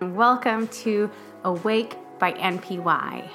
Welcome 0.00 0.68
to 0.68 1.10
Awake 1.44 1.94
by 2.18 2.32
NPY. 2.32 3.28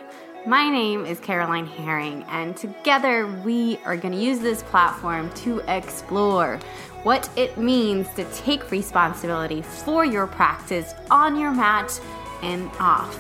My 0.48 0.68
name 0.68 1.06
is 1.06 1.20
Caroline 1.20 1.68
Herring, 1.68 2.24
and 2.24 2.58
together 2.58 3.28
we 3.46 3.78
are 3.86 3.96
going 3.96 4.16
to 4.16 4.20
use 4.20 4.40
this 4.40 4.64
platform 4.64 5.30
to 5.36 5.60
explore 5.68 6.58
what 7.04 7.30
it 7.38 7.56
means 7.60 8.12
to 8.16 8.24
take 8.32 8.72
responsibility 8.72 9.62
for 9.62 10.06
your 10.06 10.26
practice 10.26 10.96
on 11.12 11.40
your 11.40 11.52
mat 11.52 12.02
and 12.42 12.72
off. 12.80 13.16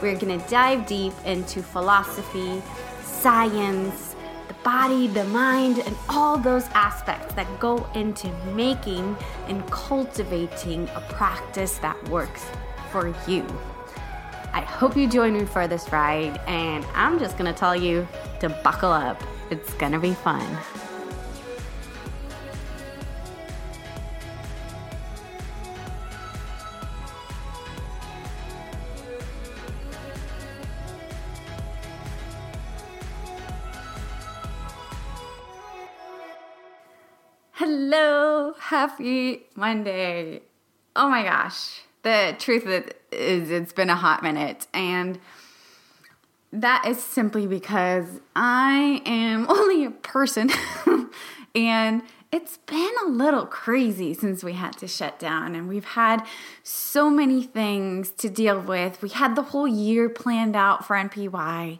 We're 0.00 0.16
going 0.16 0.40
to 0.40 0.48
dive 0.48 0.86
deep 0.86 1.12
into 1.26 1.62
philosophy, 1.62 2.62
science, 3.02 4.16
the 4.46 4.54
body, 4.64 5.08
the 5.08 5.24
mind, 5.24 5.80
and 5.80 5.94
all 6.08 6.38
those 6.38 6.64
aspects 6.68 7.34
that 7.34 7.60
go 7.60 7.86
into 7.94 8.32
making 8.54 9.14
and 9.46 9.70
cultivating 9.70 10.88
a 10.94 11.02
practice 11.10 11.76
that 11.78 12.02
works 12.08 12.46
for 12.90 13.14
you. 13.26 13.44
I 14.52 14.62
hope 14.62 14.96
you 14.96 15.08
join 15.08 15.34
me 15.34 15.44
for 15.44 15.68
this 15.68 15.90
ride, 15.92 16.40
and 16.46 16.84
I'm 16.94 17.18
just 17.18 17.36
gonna 17.36 17.52
tell 17.52 17.76
you 17.76 18.08
to 18.40 18.48
buckle 18.48 18.90
up. 18.90 19.22
It's 19.50 19.72
gonna 19.74 20.00
be 20.00 20.14
fun. 20.14 20.46
Hello, 37.52 38.54
happy 38.58 39.46
Monday. 39.54 40.42
Oh 40.96 41.08
my 41.08 41.22
gosh 41.22 41.82
the 42.08 42.34
truth 42.38 42.66
is, 43.12 43.50
it's 43.50 43.72
been 43.72 43.90
a 43.90 43.96
hot 43.96 44.22
minute. 44.22 44.66
And 44.72 45.18
that 46.52 46.86
is 46.86 47.02
simply 47.02 47.46
because 47.46 48.06
I 48.34 49.02
am 49.04 49.46
only 49.50 49.84
a 49.84 49.90
person. 49.90 50.50
and 51.54 52.02
it's 52.32 52.58
been 52.58 52.92
a 53.04 53.08
little 53.08 53.46
crazy 53.46 54.14
since 54.14 54.42
we 54.42 54.54
had 54.54 54.76
to 54.78 54.88
shut 54.88 55.18
down 55.18 55.54
and 55.54 55.68
we've 55.68 55.84
had 55.84 56.26
so 56.62 57.08
many 57.08 57.42
things 57.42 58.10
to 58.12 58.28
deal 58.28 58.60
with. 58.60 59.02
We 59.02 59.10
had 59.10 59.34
the 59.36 59.42
whole 59.42 59.68
year 59.68 60.08
planned 60.08 60.56
out 60.56 60.86
for 60.86 60.94
NPY 60.96 61.78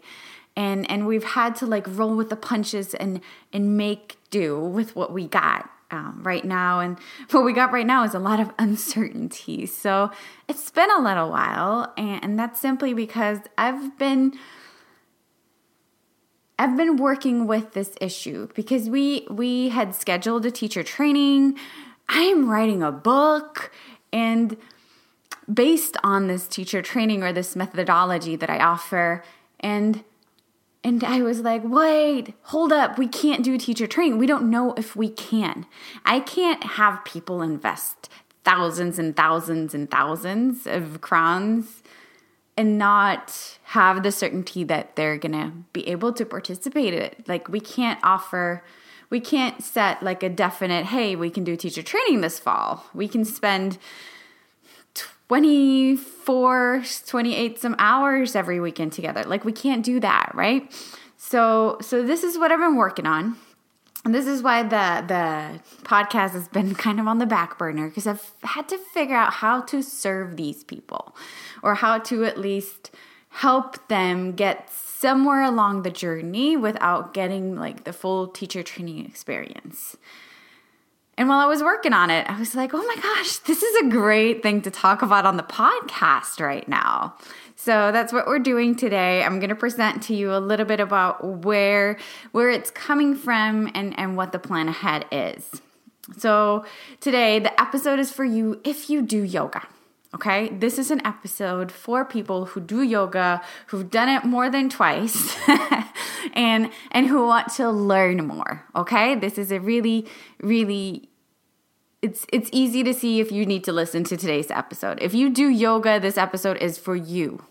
and 0.56 0.90
and 0.90 1.06
we've 1.06 1.24
had 1.24 1.54
to 1.56 1.66
like 1.66 1.86
roll 1.86 2.16
with 2.16 2.30
the 2.30 2.36
punches 2.36 2.94
and 2.94 3.20
and 3.52 3.76
make 3.76 4.16
do 4.30 4.58
with 4.58 4.96
what 4.96 5.12
we 5.12 5.26
got 5.26 5.70
um, 5.90 6.20
right 6.22 6.44
now. 6.44 6.80
And 6.80 6.98
what 7.30 7.44
we 7.44 7.52
got 7.52 7.72
right 7.72 7.86
now 7.86 8.04
is 8.04 8.14
a 8.14 8.18
lot 8.18 8.40
of 8.40 8.50
uncertainty. 8.58 9.66
So 9.66 10.10
it's 10.48 10.70
been 10.70 10.90
a 10.90 11.02
little 11.02 11.30
while, 11.30 11.92
and, 11.96 12.24
and 12.24 12.38
that's 12.38 12.60
simply 12.60 12.94
because 12.94 13.38
I've 13.56 13.98
been. 13.98 14.34
I've 16.60 16.76
been 16.76 16.96
working 16.96 17.46
with 17.46 17.74
this 17.74 17.94
issue 18.00 18.48
because 18.52 18.90
we 18.90 19.28
we 19.30 19.68
had 19.68 19.94
scheduled 19.94 20.44
a 20.44 20.50
teacher 20.50 20.82
training. 20.82 21.56
I 22.08 22.22
am 22.22 22.50
writing 22.50 22.82
a 22.82 22.90
book 22.90 23.70
and 24.12 24.56
based 25.52 25.96
on 26.02 26.26
this 26.26 26.48
teacher 26.48 26.82
training 26.82 27.22
or 27.22 27.32
this 27.32 27.54
methodology 27.54 28.34
that 28.34 28.50
I 28.50 28.58
offer 28.58 29.22
and 29.60 30.04
and 30.84 31.02
I 31.02 31.22
was 31.22 31.40
like, 31.40 31.62
wait, 31.64 32.34
hold 32.42 32.72
up. 32.72 32.98
We 32.98 33.08
can't 33.08 33.42
do 33.42 33.58
teacher 33.58 33.86
training. 33.86 34.18
We 34.18 34.26
don't 34.26 34.48
know 34.48 34.74
if 34.74 34.94
we 34.94 35.08
can. 35.08 35.66
I 36.04 36.20
can't 36.20 36.62
have 36.62 37.04
people 37.04 37.42
invest 37.42 38.08
thousands 38.44 38.98
and 38.98 39.16
thousands 39.16 39.74
and 39.74 39.90
thousands 39.90 40.66
of 40.66 41.00
crowns 41.00 41.82
and 42.56 42.78
not 42.78 43.58
have 43.64 44.02
the 44.02 44.12
certainty 44.12 44.64
that 44.64 44.96
they're 44.96 45.18
going 45.18 45.32
to 45.32 45.52
be 45.72 45.86
able 45.88 46.12
to 46.12 46.24
participate 46.24 46.94
in 46.94 47.02
it. 47.02 47.28
Like, 47.28 47.48
we 47.48 47.60
can't 47.60 48.00
offer, 48.02 48.64
we 49.10 49.20
can't 49.20 49.62
set 49.62 50.02
like 50.02 50.22
a 50.22 50.28
definite, 50.28 50.86
hey, 50.86 51.14
we 51.14 51.30
can 51.30 51.44
do 51.44 51.56
teacher 51.56 51.82
training 51.82 52.20
this 52.20 52.38
fall. 52.38 52.86
We 52.94 53.08
can 53.08 53.24
spend 53.24 53.78
24 55.28 56.84
28 57.06 57.58
some 57.58 57.76
hours 57.78 58.34
every 58.34 58.60
weekend 58.60 58.92
together. 58.92 59.24
Like 59.24 59.44
we 59.44 59.52
can't 59.52 59.84
do 59.84 60.00
that 60.00 60.32
right? 60.34 60.70
So 61.16 61.78
so 61.80 62.02
this 62.02 62.24
is 62.24 62.38
what 62.38 62.50
i've 62.50 62.58
been 62.58 62.76
working 62.76 63.06
on. 63.06 63.36
And 64.04 64.14
this 64.14 64.26
is 64.26 64.42
why 64.42 64.62
the 64.62 65.04
the 65.06 65.60
podcast 65.82 66.30
has 66.30 66.48
been 66.48 66.74
kind 66.86 66.98
of 66.98 67.06
on 67.06 67.18
the 67.18 67.26
back 67.26 67.58
burner 67.58 67.88
because 67.88 68.06
i've 68.06 68.32
had 68.42 68.68
to 68.68 68.78
figure 68.78 69.16
out 69.16 69.34
how 69.34 69.60
to 69.62 69.82
serve 69.82 70.36
these 70.36 70.64
people 70.64 71.14
or 71.62 71.74
how 71.74 71.98
to 71.98 72.24
at 72.24 72.38
least 72.38 72.90
help 73.28 73.86
them 73.88 74.32
get 74.32 74.70
somewhere 74.70 75.42
along 75.42 75.82
the 75.82 75.90
journey 75.90 76.56
without 76.56 77.12
getting 77.12 77.54
like 77.56 77.84
the 77.84 77.92
full 77.92 78.26
teacher 78.28 78.62
training 78.62 79.04
experience 79.04 79.96
and 81.18 81.28
while 81.28 81.40
I 81.40 81.46
was 81.46 81.64
working 81.64 81.92
on 81.92 82.10
it, 82.10 82.30
I 82.30 82.38
was 82.38 82.54
like, 82.54 82.72
oh 82.72 82.78
my 82.82 82.96
gosh, 83.02 83.38
this 83.38 83.60
is 83.60 83.84
a 83.84 83.88
great 83.90 84.40
thing 84.40 84.62
to 84.62 84.70
talk 84.70 85.02
about 85.02 85.26
on 85.26 85.36
the 85.36 85.42
podcast 85.42 86.40
right 86.40 86.66
now. 86.68 87.16
So 87.56 87.90
that's 87.90 88.12
what 88.12 88.28
we're 88.28 88.38
doing 88.38 88.76
today. 88.76 89.24
I'm 89.24 89.40
going 89.40 89.48
to 89.48 89.56
present 89.56 90.04
to 90.04 90.14
you 90.14 90.32
a 90.32 90.38
little 90.38 90.64
bit 90.64 90.78
about 90.78 91.24
where 91.24 91.98
where 92.30 92.50
it's 92.50 92.70
coming 92.70 93.16
from 93.16 93.68
and 93.74 93.98
and 93.98 94.16
what 94.16 94.30
the 94.30 94.38
plan 94.38 94.68
ahead 94.68 95.06
is. 95.10 95.60
So 96.16 96.64
today 97.00 97.40
the 97.40 97.60
episode 97.60 97.98
is 97.98 98.12
for 98.12 98.24
you 98.24 98.60
if 98.62 98.88
you 98.88 99.02
do 99.02 99.24
yoga. 99.24 99.66
Okay? 100.14 100.50
This 100.50 100.78
is 100.78 100.92
an 100.92 101.04
episode 101.04 101.72
for 101.72 102.04
people 102.04 102.46
who 102.46 102.60
do 102.60 102.80
yoga, 102.80 103.42
who've 103.66 103.90
done 103.90 104.08
it 104.08 104.24
more 104.24 104.48
than 104.48 104.70
twice. 104.70 105.36
and 106.34 106.70
and 106.90 107.06
who 107.06 107.26
want 107.26 107.52
to 107.54 107.70
learn 107.70 108.26
more. 108.26 108.64
Okay? 108.74 109.14
This 109.14 109.38
is 109.38 109.52
a 109.52 109.60
really 109.60 110.06
really 110.40 111.08
it's 112.02 112.26
it's 112.32 112.48
easy 112.52 112.82
to 112.84 112.94
see 112.94 113.20
if 113.20 113.32
you 113.32 113.44
need 113.44 113.64
to 113.64 113.72
listen 113.72 114.04
to 114.04 114.16
today's 114.16 114.50
episode. 114.50 114.98
If 115.00 115.14
you 115.14 115.30
do 115.30 115.48
yoga, 115.48 115.98
this 115.98 116.16
episode 116.16 116.56
is 116.58 116.78
for 116.78 116.94
you. 116.94 117.44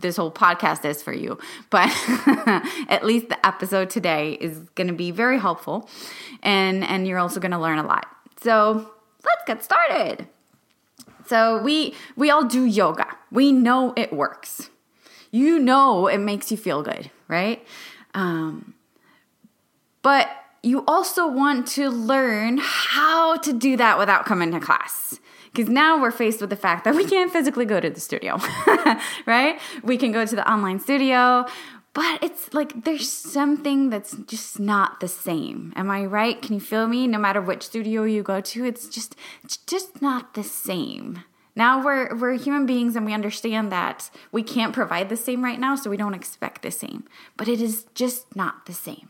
This 0.00 0.16
whole 0.16 0.30
podcast 0.30 0.84
is 0.84 1.02
for 1.02 1.12
you. 1.12 1.38
But 1.70 1.88
at 2.88 3.04
least 3.04 3.28
the 3.28 3.46
episode 3.46 3.90
today 3.90 4.32
is 4.32 4.58
going 4.74 4.86
to 4.86 4.94
be 4.94 5.10
very 5.10 5.38
helpful 5.38 5.88
and 6.42 6.84
and 6.84 7.06
you're 7.06 7.18
also 7.18 7.40
going 7.40 7.52
to 7.52 7.58
learn 7.58 7.78
a 7.78 7.86
lot. 7.86 8.06
So, 8.42 8.90
let's 9.22 9.42
get 9.46 9.62
started. 9.62 10.26
So, 11.26 11.62
we 11.62 11.94
we 12.16 12.30
all 12.30 12.44
do 12.44 12.64
yoga. 12.64 13.06
We 13.30 13.52
know 13.52 13.92
it 13.96 14.12
works. 14.12 14.70
You 15.30 15.58
know 15.58 16.06
it 16.06 16.18
makes 16.18 16.50
you 16.50 16.56
feel 16.56 16.82
good, 16.82 17.10
right? 17.28 17.64
Um 18.14 18.74
but 20.02 20.28
you 20.62 20.84
also 20.86 21.26
want 21.26 21.66
to 21.68 21.88
learn 21.88 22.58
how 22.62 23.36
to 23.38 23.52
do 23.52 23.76
that 23.76 23.98
without 23.98 24.26
coming 24.26 24.50
to 24.52 24.60
class. 24.60 25.18
Because 25.52 25.68
now 25.68 26.00
we're 26.00 26.10
faced 26.12 26.40
with 26.40 26.50
the 26.50 26.56
fact 26.56 26.84
that 26.84 26.94
we 26.94 27.04
can't 27.04 27.32
physically 27.32 27.64
go 27.64 27.80
to 27.80 27.90
the 27.90 28.00
studio, 28.00 28.38
right? 29.26 29.58
We 29.82 29.96
can 29.96 30.12
go 30.12 30.24
to 30.24 30.36
the 30.36 30.48
online 30.48 30.78
studio, 30.78 31.44
but 31.92 32.22
it's 32.22 32.54
like 32.54 32.84
there's 32.84 33.10
something 33.10 33.90
that's 33.90 34.16
just 34.26 34.60
not 34.60 35.00
the 35.00 35.08
same. 35.08 35.72
Am 35.74 35.90
I 35.90 36.04
right? 36.04 36.40
Can 36.40 36.54
you 36.54 36.60
feel 36.60 36.86
me? 36.86 37.08
No 37.08 37.18
matter 37.18 37.40
which 37.40 37.64
studio 37.64 38.04
you 38.04 38.22
go 38.22 38.40
to, 38.40 38.64
it's 38.64 38.88
just 38.88 39.16
it's 39.42 39.56
just 39.56 40.00
not 40.00 40.34
the 40.34 40.44
same. 40.44 41.24
Now 41.56 41.82
we're 41.84 42.14
we're 42.16 42.38
human 42.38 42.66
beings 42.66 42.96
and 42.96 43.04
we 43.04 43.12
understand 43.12 43.72
that 43.72 44.10
we 44.32 44.42
can't 44.42 44.72
provide 44.72 45.08
the 45.08 45.16
same 45.16 45.44
right 45.44 45.58
now, 45.58 45.74
so 45.74 45.90
we 45.90 45.96
don't 45.96 46.14
expect 46.14 46.62
the 46.62 46.70
same. 46.70 47.04
But 47.36 47.48
it 47.48 47.60
is 47.60 47.86
just 47.94 48.34
not 48.36 48.66
the 48.66 48.72
same. 48.72 49.08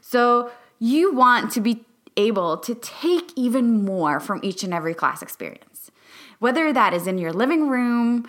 So 0.00 0.50
you 0.78 1.14
want 1.14 1.52
to 1.52 1.60
be 1.60 1.84
able 2.16 2.56
to 2.58 2.74
take 2.74 3.30
even 3.36 3.84
more 3.84 4.20
from 4.20 4.40
each 4.42 4.64
and 4.64 4.74
every 4.74 4.94
class 4.94 5.22
experience, 5.22 5.90
whether 6.38 6.72
that 6.72 6.92
is 6.92 7.06
in 7.06 7.18
your 7.18 7.32
living 7.32 7.68
room 7.68 8.26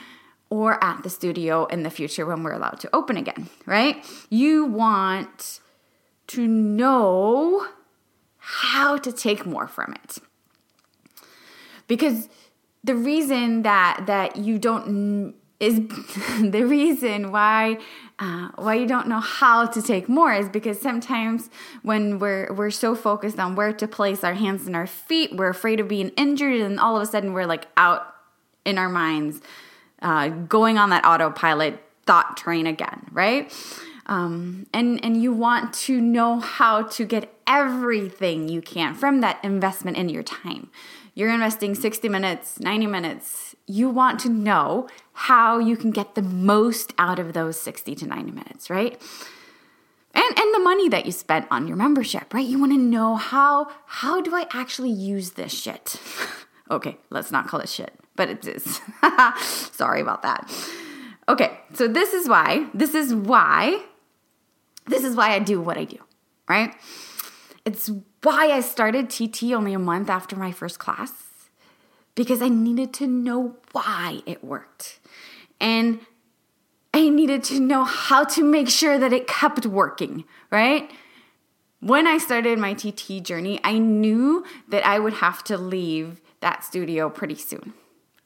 or 0.49 0.83
at 0.83 1.03
the 1.03 1.09
studio 1.09 1.65
in 1.65 1.83
the 1.83 1.89
future 1.89 2.25
when 2.25 2.43
we're 2.43 2.53
allowed 2.53 2.79
to 2.79 2.95
open 2.95 3.17
again, 3.17 3.49
right? 3.65 4.05
You 4.29 4.65
want 4.65 5.59
to 6.27 6.47
know 6.47 7.67
how 8.37 8.97
to 8.97 9.11
take 9.11 9.45
more 9.45 9.67
from 9.67 9.93
it. 9.93 10.17
Because 11.87 12.29
the 12.83 12.95
reason 12.95 13.63
that 13.63 14.03
that 14.07 14.37
you 14.37 14.57
don't 14.57 15.33
is 15.59 15.75
the 16.41 16.63
reason 16.63 17.31
why 17.31 17.77
uh, 18.19 18.49
why 18.55 18.75
you 18.75 18.85
don't 18.85 19.07
know 19.07 19.19
how 19.19 19.65
to 19.65 19.81
take 19.81 20.09
more 20.09 20.33
is 20.33 20.49
because 20.49 20.79
sometimes 20.79 21.49
when 21.83 22.19
we're 22.19 22.53
we're 22.53 22.71
so 22.71 22.95
focused 22.95 23.39
on 23.39 23.55
where 23.55 23.73
to 23.73 23.87
place 23.87 24.23
our 24.23 24.33
hands 24.33 24.67
and 24.67 24.75
our 24.75 24.87
feet, 24.87 25.35
we're 25.35 25.49
afraid 25.49 25.79
of 25.79 25.87
being 25.87 26.09
injured, 26.09 26.59
and 26.59 26.79
all 26.79 26.95
of 26.95 27.01
a 27.01 27.05
sudden 27.05 27.33
we're 27.33 27.45
like 27.45 27.67
out 27.77 28.15
in 28.65 28.77
our 28.77 28.89
minds, 28.89 29.41
uh, 30.01 30.29
going 30.29 30.77
on 30.77 30.89
that 30.89 31.05
autopilot 31.05 31.81
thought 32.05 32.35
train 32.37 32.67
again, 32.67 33.07
right? 33.11 33.51
um, 34.09 34.65
and 34.73 35.03
and 35.05 35.21
you 35.21 35.31
want 35.31 35.73
to 35.73 36.01
know 36.01 36.39
how 36.39 36.81
to 36.81 37.05
get 37.05 37.31
everything 37.47 38.49
you 38.49 38.59
can 38.59 38.95
from 38.95 39.21
that 39.21 39.39
investment 39.43 39.95
in 39.95 40.09
your 40.09 40.23
time. 40.23 40.69
You're 41.13 41.33
investing 41.33 41.75
60 41.75 42.09
minutes, 42.09 42.59
90 42.59 42.87
minutes. 42.87 43.55
You 43.65 43.89
want 43.89 44.19
to 44.21 44.29
know 44.29 44.87
how 45.13 45.59
you 45.59 45.75
can 45.77 45.91
get 45.91 46.15
the 46.15 46.21
most 46.21 46.93
out 46.97 47.19
of 47.19 47.33
those 47.33 47.59
60 47.59 47.95
to 47.95 48.05
90 48.05 48.31
minutes, 48.31 48.69
right? 48.69 49.01
And 50.13 50.39
and 50.39 50.55
the 50.55 50.59
money 50.59 50.89
that 50.89 51.05
you 51.05 51.11
spent 51.11 51.45
on 51.51 51.67
your 51.67 51.77
membership, 51.77 52.33
right? 52.33 52.45
You 52.45 52.59
want 52.59 52.71
to 52.71 52.79
know 52.79 53.15
how 53.15 53.67
how 53.85 54.21
do 54.21 54.35
I 54.35 54.47
actually 54.51 54.89
use 54.89 55.31
this 55.31 55.53
shit? 55.53 55.97
okay, 56.71 56.97
let's 57.09 57.31
not 57.31 57.47
call 57.47 57.59
it 57.59 57.69
shit, 57.69 57.93
but 58.15 58.29
it 58.29 58.47
is. 58.47 58.81
Sorry 59.71 60.01
about 60.01 60.23
that. 60.23 60.51
Okay, 61.27 61.59
so 61.73 61.87
this 61.87 62.13
is 62.13 62.27
why, 62.27 62.65
this 62.73 62.95
is 62.95 63.13
why 63.13 63.83
this 64.89 65.03
is 65.03 65.15
why 65.15 65.33
I 65.33 65.39
do 65.39 65.61
what 65.61 65.77
I 65.77 65.85
do, 65.85 65.97
right? 66.49 66.73
It's 67.65 67.91
why 68.23 68.51
I 68.51 68.61
started 68.61 69.09
TT 69.09 69.53
only 69.53 69.73
a 69.73 69.79
month 69.79 70.09
after 70.09 70.35
my 70.35 70.51
first 70.51 70.79
class 70.79 71.11
because 72.15 72.41
I 72.41 72.49
needed 72.49 72.93
to 72.95 73.07
know 73.07 73.55
why 73.71 74.21
it 74.25 74.43
worked. 74.43 74.99
And 75.59 75.99
I 76.93 77.09
needed 77.09 77.43
to 77.45 77.59
know 77.59 77.83
how 77.83 78.23
to 78.25 78.43
make 78.43 78.69
sure 78.69 78.97
that 78.97 79.13
it 79.13 79.27
kept 79.27 79.65
working, 79.65 80.25
right? 80.51 80.91
When 81.79 82.07
I 82.07 82.17
started 82.17 82.59
my 82.59 82.73
TT 82.73 83.23
journey, 83.23 83.59
I 83.63 83.77
knew 83.77 84.43
that 84.67 84.85
I 84.85 84.99
would 84.99 85.13
have 85.13 85.43
to 85.45 85.57
leave 85.57 86.19
that 86.41 86.63
studio 86.63 87.09
pretty 87.09 87.35
soon. 87.35 87.73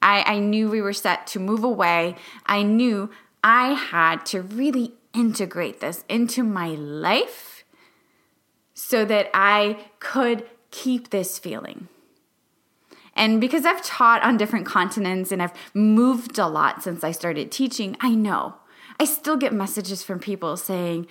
I, 0.02 0.24
I 0.26 0.38
knew 0.38 0.68
we 0.68 0.82
were 0.82 0.92
set 0.92 1.26
to 1.28 1.38
move 1.38 1.62
away. 1.62 2.16
I 2.46 2.62
knew 2.62 3.10
I 3.42 3.74
had 3.74 4.26
to 4.26 4.42
really 4.42 4.94
integrate 5.14 5.80
this 5.80 6.04
into 6.08 6.42
my 6.42 6.70
life 6.70 7.53
so 8.74 9.04
that 9.04 9.30
I 9.32 9.86
could 10.00 10.44
keep 10.70 11.10
this 11.10 11.38
feeling. 11.38 11.88
And 13.16 13.40
because 13.40 13.64
I've 13.64 13.82
taught 13.82 14.22
on 14.22 14.36
different 14.36 14.66
continents 14.66 15.30
and 15.30 15.40
I've 15.40 15.52
moved 15.72 16.38
a 16.38 16.48
lot 16.48 16.82
since 16.82 17.04
I 17.04 17.12
started 17.12 17.52
teaching, 17.52 17.96
I 18.00 18.14
know 18.14 18.54
I 18.98 19.04
still 19.04 19.36
get 19.36 19.52
messages 19.52 20.02
from 20.02 20.18
people 20.18 20.56
saying, 20.56 21.06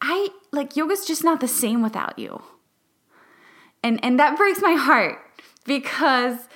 I 0.00 0.28
like 0.50 0.76
yoga's 0.76 1.06
just 1.06 1.24
not 1.24 1.40
the 1.40 1.48
same 1.48 1.82
without 1.82 2.18
you. 2.18 2.42
And 3.82 4.02
and 4.04 4.18
that 4.18 4.36
breaks 4.36 4.60
my 4.60 4.74
heart 4.74 5.18
because 5.64 6.48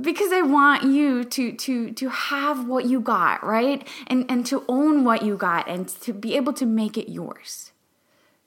because 0.00 0.32
I 0.32 0.42
want 0.42 0.84
you 0.84 1.24
to 1.24 1.52
to 1.52 1.92
to 1.92 2.08
have 2.08 2.66
what 2.66 2.86
you 2.86 3.00
got, 3.00 3.44
right? 3.44 3.86
And 4.06 4.30
and 4.30 4.44
to 4.46 4.64
own 4.68 5.04
what 5.04 5.22
you 5.22 5.36
got 5.36 5.68
and 5.68 5.88
to 5.88 6.12
be 6.12 6.36
able 6.36 6.52
to 6.54 6.66
make 6.66 6.96
it 6.96 7.10
yours. 7.10 7.69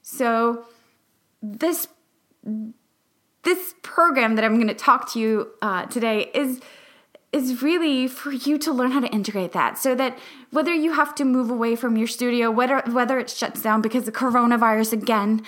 So 0.04 0.66
this 1.42 1.88
this 3.44 3.76
program 3.82 4.36
that 4.36 4.46
I'm 4.46 4.56
going 4.56 4.68
to 4.68 4.74
talk 4.74 5.12
to 5.14 5.20
you 5.20 5.52
uh, 5.62 5.86
today 5.88 6.30
is 6.34 6.62
is 7.32 7.64
really 7.64 8.08
for 8.08 8.32
you 8.32 8.60
to 8.60 8.72
learn 8.72 8.92
how 8.92 9.00
to 9.00 9.08
integrate 9.08 9.54
that 9.54 9.80
so 9.80 9.96
that 9.96 10.18
whether 10.52 10.72
you 10.72 10.94
have 10.94 11.16
to 11.16 11.26
move 11.26 11.50
away 11.50 11.76
from 11.76 11.98
your 11.98 12.08
studio 12.08 12.52
whether 12.52 12.82
whether 12.92 13.18
it 13.18 13.30
shuts 13.30 13.64
down 13.64 13.82
because 13.82 14.08
of 14.08 14.14
coronavirus 14.14 14.94
again 14.94 15.42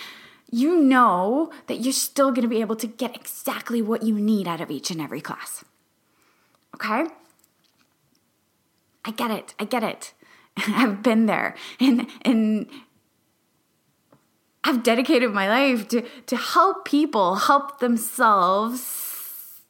you 0.51 0.81
know 0.81 1.51
that 1.67 1.81
you're 1.81 1.93
still 1.93 2.31
going 2.31 2.41
to 2.41 2.47
be 2.47 2.59
able 2.59 2.75
to 2.75 2.87
get 2.87 3.15
exactly 3.15 3.83
what 3.83 4.01
you 4.01 4.15
need 4.15 4.47
out 4.47 4.59
of 4.59 4.71
each 4.71 4.89
and 4.89 4.99
every 4.99 5.21
class 5.21 5.63
Okay? 6.75 7.05
I 9.05 9.11
get 9.11 9.31
it. 9.31 9.53
I 9.57 9.63
get 9.63 9.83
it. 9.83 10.13
I've 10.57 11.01
been 11.01 11.25
there. 11.25 11.55
And 11.79 12.07
and 12.23 12.67
I've 14.65 14.81
dedicated 14.83 15.31
my 15.31 15.47
life 15.47 15.88
to 15.89 16.01
to 16.25 16.35
help 16.35 16.85
people 16.85 17.35
help 17.35 17.79
themselves 17.79 19.62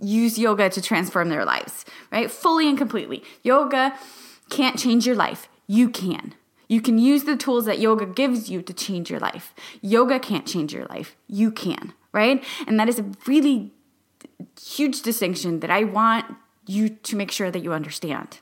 use 0.00 0.38
yoga 0.38 0.68
to 0.70 0.82
transform 0.82 1.28
their 1.28 1.44
lives, 1.44 1.84
right? 2.10 2.30
Fully 2.30 2.68
and 2.68 2.76
completely. 2.76 3.22
Yoga 3.42 3.96
can't 4.50 4.78
change 4.78 5.06
your 5.06 5.16
life. 5.16 5.48
You 5.66 5.88
can. 5.88 6.34
You 6.68 6.82
can 6.82 6.98
use 6.98 7.24
the 7.24 7.36
tools 7.36 7.64
that 7.64 7.78
yoga 7.78 8.06
gives 8.06 8.50
you 8.50 8.60
to 8.62 8.72
change 8.74 9.10
your 9.10 9.20
life. 9.20 9.54
Yoga 9.80 10.18
can't 10.18 10.46
change 10.46 10.72
your 10.72 10.84
life. 10.86 11.16
You 11.26 11.50
can, 11.50 11.94
right? 12.12 12.44
And 12.66 12.78
that 12.78 12.88
is 12.88 12.98
a 12.98 13.10
really 13.26 13.72
huge 14.60 15.02
distinction 15.02 15.60
that 15.60 15.70
I 15.70 15.84
want 15.84 16.26
you 16.66 16.90
to 16.90 17.16
make 17.16 17.30
sure 17.30 17.50
that 17.50 17.62
you 17.62 17.72
understand. 17.72 18.40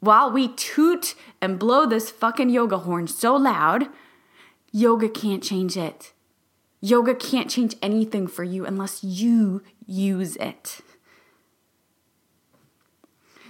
While 0.00 0.32
we 0.32 0.48
toot 0.48 1.14
and 1.40 1.58
blow 1.58 1.86
this 1.86 2.10
fucking 2.10 2.50
yoga 2.50 2.78
horn 2.78 3.06
so 3.06 3.36
loud, 3.36 3.88
yoga 4.72 5.08
can't 5.08 5.42
change 5.42 5.76
it. 5.76 6.12
Yoga 6.80 7.14
can't 7.14 7.50
change 7.50 7.74
anything 7.82 8.26
for 8.26 8.44
you 8.44 8.64
unless 8.64 9.02
you 9.02 9.62
use 9.86 10.36
it. 10.36 10.80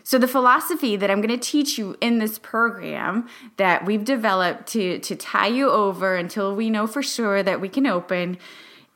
So, 0.03 0.17
the 0.17 0.26
philosophy 0.26 0.97
that 0.97 1.11
I'm 1.11 1.20
going 1.20 1.38
to 1.38 1.50
teach 1.50 1.76
you 1.76 1.94
in 2.00 2.19
this 2.19 2.38
program 2.38 3.29
that 3.59 3.85
we've 3.85 4.06
developed 4.06 4.67
to, 4.69 4.99
to 5.00 5.15
tie 5.15 5.49
you 5.49 5.70
over 5.70 6.17
until 6.17 6.56
we 6.56 6.70
know 6.70 6.87
for 6.87 7.03
sure 7.03 7.43
that 7.43 7.61
we 7.61 7.69
can 7.69 7.87
open 7.87 8.38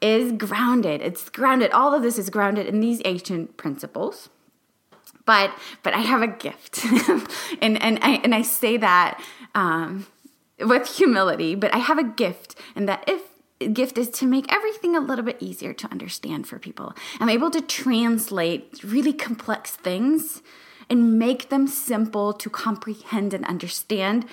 is 0.01 0.33
grounded. 0.33 1.03
It's 1.03 1.29
grounded. 1.29 1.71
All 1.73 1.95
of 1.95 2.03
this 2.03 2.19
is 2.19 2.31
grounded 2.31 2.67
in 2.67 2.81
these 2.81 3.03
ancient 3.05 3.59
principles. 3.59 4.31
But 5.27 5.55
but 5.83 5.93
I 5.93 5.99
have 5.99 6.23
a 6.23 6.29
gift, 6.29 6.85
and 7.61 7.81
and 7.83 7.99
I 8.03 8.21
and 8.25 8.35
I 8.35 8.41
say 8.41 8.79
that 8.79 9.23
um, 9.55 10.07
with 10.59 10.97
humility. 10.97 11.55
But 11.55 11.75
I 11.75 11.79
have 11.79 11.99
a 11.99 12.05
gift, 12.05 12.57
and 12.75 12.89
that 12.89 13.05
if 13.07 13.23
gift 13.69 13.99
is 13.99 14.11
to 14.11 14.27
make 14.27 14.53
everything 14.53 14.97
a 14.97 15.01
little 15.01 15.25
bit 15.25 15.37
easier 15.41 15.73
to 15.73 15.91
understand 15.91 16.47
for 16.47 16.59
people. 16.59 16.95
I'm 17.21 17.29
able 17.29 17.51
to 17.51 17.61
translate 17.61 18.83
really 18.83 19.13
complex 19.13 19.73
things 19.73 20.43
and 20.91 21.19
make 21.19 21.49
them 21.49 21.67
simple 21.67 22.33
to 22.33 22.51
comprehend 22.51 23.33
and 23.33 23.45
understand 23.47 24.27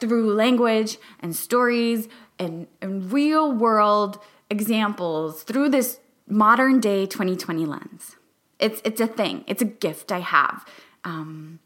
through 0.00 0.34
language 0.34 0.98
and 1.20 1.34
stories 1.34 2.08
and, 2.38 2.66
and 2.82 3.12
real 3.12 3.52
world 3.52 4.18
examples 4.50 5.42
through 5.42 5.70
this 5.70 6.00
modern 6.28 6.80
day 6.80 7.06
2020 7.06 7.64
lens. 7.64 8.16
It's 8.58 8.80
it's 8.84 9.00
a 9.00 9.06
thing. 9.06 9.44
It's 9.46 9.60
a 9.60 9.66
gift 9.66 10.10
I 10.10 10.20
have. 10.20 10.64
Um, 11.04 11.60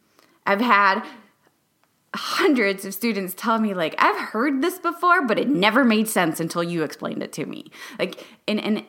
I've 0.45 0.61
had 0.61 1.03
hundreds 2.15 2.85
of 2.85 2.93
students 2.93 3.35
tell 3.35 3.59
me 3.59 3.75
like 3.75 3.95
I've 3.99 4.19
heard 4.19 4.63
this 4.63 4.79
before, 4.79 5.27
but 5.27 5.39
it 5.39 5.49
never 5.49 5.85
made 5.85 6.09
sense 6.09 6.41
until 6.41 6.63
you 6.63 6.83
explained 6.83 7.23
it 7.23 7.33
to 7.35 7.47
me. 7.47 7.71
Like 7.99 8.25
and 8.49 8.61
and 8.61 8.85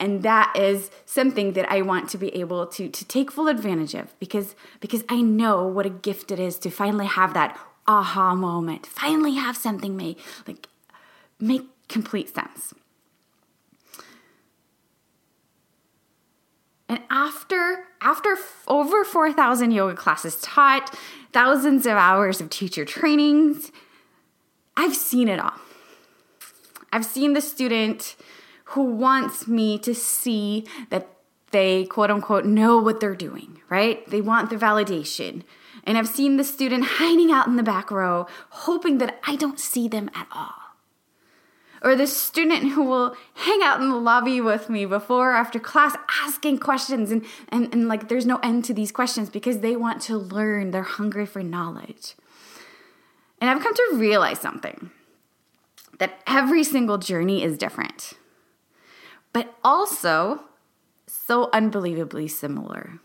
and 0.00 0.22
that 0.22 0.54
is 0.56 0.90
something 1.04 1.52
that 1.52 1.70
I 1.70 1.82
want 1.82 2.08
to 2.10 2.18
be 2.18 2.34
able 2.34 2.66
to 2.66 2.88
to 2.88 3.04
take 3.04 3.30
full 3.30 3.48
advantage 3.48 3.94
of 3.94 4.18
because 4.18 4.54
because 4.80 5.04
I 5.08 5.20
know 5.20 5.66
what 5.66 5.86
a 5.86 5.90
gift 5.90 6.30
it 6.30 6.40
is 6.40 6.58
to 6.60 6.70
finally 6.70 7.06
have 7.06 7.34
that 7.34 7.58
aha 7.86 8.34
moment. 8.34 8.86
Finally 8.86 9.34
have 9.34 9.56
something 9.56 9.96
make 9.96 10.18
like 10.46 10.68
make 11.38 11.62
complete 11.88 12.34
sense. 12.34 12.72
And 16.92 17.00
after 17.08 17.86
after 18.02 18.36
over 18.68 19.02
4,000 19.02 19.70
yoga 19.70 19.96
classes 19.96 20.38
taught, 20.42 20.94
thousands 21.32 21.86
of 21.86 21.92
hours 21.92 22.42
of 22.42 22.50
teacher 22.50 22.84
trainings, 22.84 23.72
I've 24.76 24.94
seen 24.94 25.28
it 25.28 25.40
all. 25.40 25.54
I've 26.92 27.06
seen 27.06 27.32
the 27.32 27.40
student 27.40 28.14
who 28.64 28.82
wants 28.82 29.48
me 29.48 29.78
to 29.78 29.94
see 29.94 30.66
that 30.90 31.08
they 31.50 31.86
quote 31.86 32.10
unquote 32.10 32.44
know 32.44 32.76
what 32.76 33.00
they're 33.00 33.16
doing, 33.16 33.62
right? 33.70 34.06
They 34.10 34.20
want 34.20 34.50
the 34.50 34.56
validation. 34.56 35.44
And 35.84 35.96
I've 35.96 36.08
seen 36.08 36.36
the 36.36 36.44
student 36.44 36.84
hiding 36.84 37.32
out 37.32 37.46
in 37.46 37.56
the 37.56 37.62
back 37.62 37.90
row, 37.90 38.26
hoping 38.50 38.98
that 38.98 39.18
I 39.26 39.36
don't 39.36 39.58
see 39.58 39.88
them 39.88 40.10
at 40.14 40.26
all 40.30 40.61
or 41.82 41.96
the 41.96 42.06
student 42.06 42.72
who 42.72 42.82
will 42.82 43.16
hang 43.34 43.60
out 43.62 43.80
in 43.80 43.88
the 43.88 43.96
lobby 43.96 44.40
with 44.40 44.70
me 44.70 44.86
before 44.86 45.32
or 45.32 45.34
after 45.34 45.58
class 45.58 45.96
asking 46.22 46.58
questions 46.58 47.10
and, 47.10 47.24
and, 47.48 47.72
and 47.72 47.88
like 47.88 48.08
there's 48.08 48.26
no 48.26 48.38
end 48.42 48.64
to 48.64 48.74
these 48.74 48.92
questions 48.92 49.28
because 49.28 49.58
they 49.58 49.76
want 49.76 50.00
to 50.02 50.16
learn. 50.16 50.70
They're 50.70 50.82
hungry 50.82 51.26
for 51.26 51.42
knowledge. 51.42 52.14
And 53.40 53.50
i've 53.50 53.60
come 53.60 53.74
to 53.74 53.90
realize 53.94 54.38
something 54.38 54.90
that 55.98 56.20
every 56.26 56.62
single 56.62 56.98
journey 56.98 57.42
is 57.42 57.58
different 57.58 58.14
but 59.32 59.54
also 59.64 60.44
so 61.06 61.48
unbelievably 61.52 62.28
similar. 62.28 63.00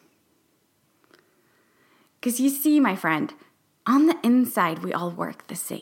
Because 2.19 2.39
you 2.39 2.49
see 2.49 2.79
my 2.79 2.95
friend 2.95 3.33
on 3.85 4.07
the 4.07 4.17
inside 4.23 4.79
we 4.79 4.93
all 4.93 5.11
work 5.11 5.47
the 5.47 5.55
same 5.55 5.81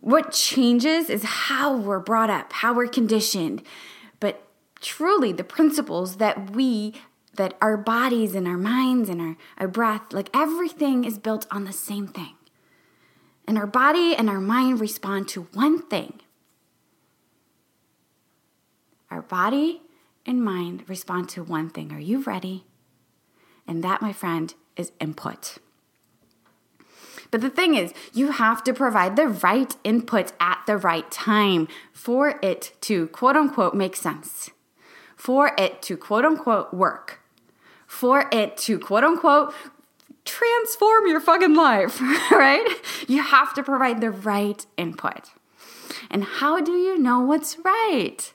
What 0.00 0.32
changes 0.32 1.10
is 1.10 1.24
how 1.24 1.76
we're 1.76 1.98
brought 1.98 2.30
up, 2.30 2.52
how 2.52 2.72
we're 2.72 2.86
conditioned. 2.86 3.62
But 4.20 4.46
truly, 4.80 5.32
the 5.32 5.44
principles 5.44 6.16
that 6.16 6.50
we 6.50 6.94
that 7.34 7.54
our 7.60 7.76
bodies 7.76 8.34
and 8.34 8.48
our 8.48 8.56
minds 8.56 9.08
and 9.08 9.20
our, 9.20 9.36
our 9.58 9.68
breath, 9.68 10.12
like 10.12 10.28
everything 10.34 11.04
is 11.04 11.18
built 11.18 11.46
on 11.52 11.64
the 11.64 11.72
same 11.72 12.08
thing. 12.08 12.34
And 13.46 13.56
our 13.56 13.66
body 13.66 14.14
and 14.14 14.28
our 14.28 14.40
mind 14.40 14.80
respond 14.80 15.28
to 15.28 15.42
one 15.54 15.82
thing. 15.86 16.20
Our 19.08 19.22
body 19.22 19.82
and 20.26 20.44
mind 20.44 20.84
respond 20.88 21.28
to 21.30 21.44
one 21.44 21.70
thing. 21.70 21.92
Are 21.92 22.00
you 22.00 22.20
ready? 22.22 22.66
And 23.68 23.84
that, 23.84 24.02
my 24.02 24.12
friend, 24.12 24.52
is 24.76 24.90
input. 25.00 25.58
But 27.30 27.40
the 27.40 27.50
thing 27.50 27.74
is, 27.74 27.92
you 28.12 28.32
have 28.32 28.64
to 28.64 28.72
provide 28.72 29.16
the 29.16 29.28
right 29.28 29.74
input 29.84 30.32
at 30.40 30.62
the 30.66 30.76
right 30.76 31.10
time 31.10 31.68
for 31.92 32.38
it 32.42 32.72
to 32.82 33.08
quote 33.08 33.36
unquote 33.36 33.74
make 33.74 33.96
sense, 33.96 34.50
for 35.16 35.52
it 35.58 35.82
to 35.82 35.96
quote 35.96 36.24
unquote 36.24 36.72
work, 36.72 37.20
for 37.86 38.28
it 38.32 38.56
to 38.58 38.78
quote 38.78 39.04
unquote 39.04 39.54
transform 40.24 41.06
your 41.06 41.20
fucking 41.20 41.54
life, 41.54 42.00
right? 42.30 42.68
You 43.08 43.22
have 43.22 43.54
to 43.54 43.62
provide 43.62 44.00
the 44.00 44.10
right 44.10 44.64
input. 44.76 45.30
And 46.10 46.22
how 46.24 46.60
do 46.60 46.72
you 46.72 46.98
know 46.98 47.20
what's 47.20 47.58
right? 47.58 48.32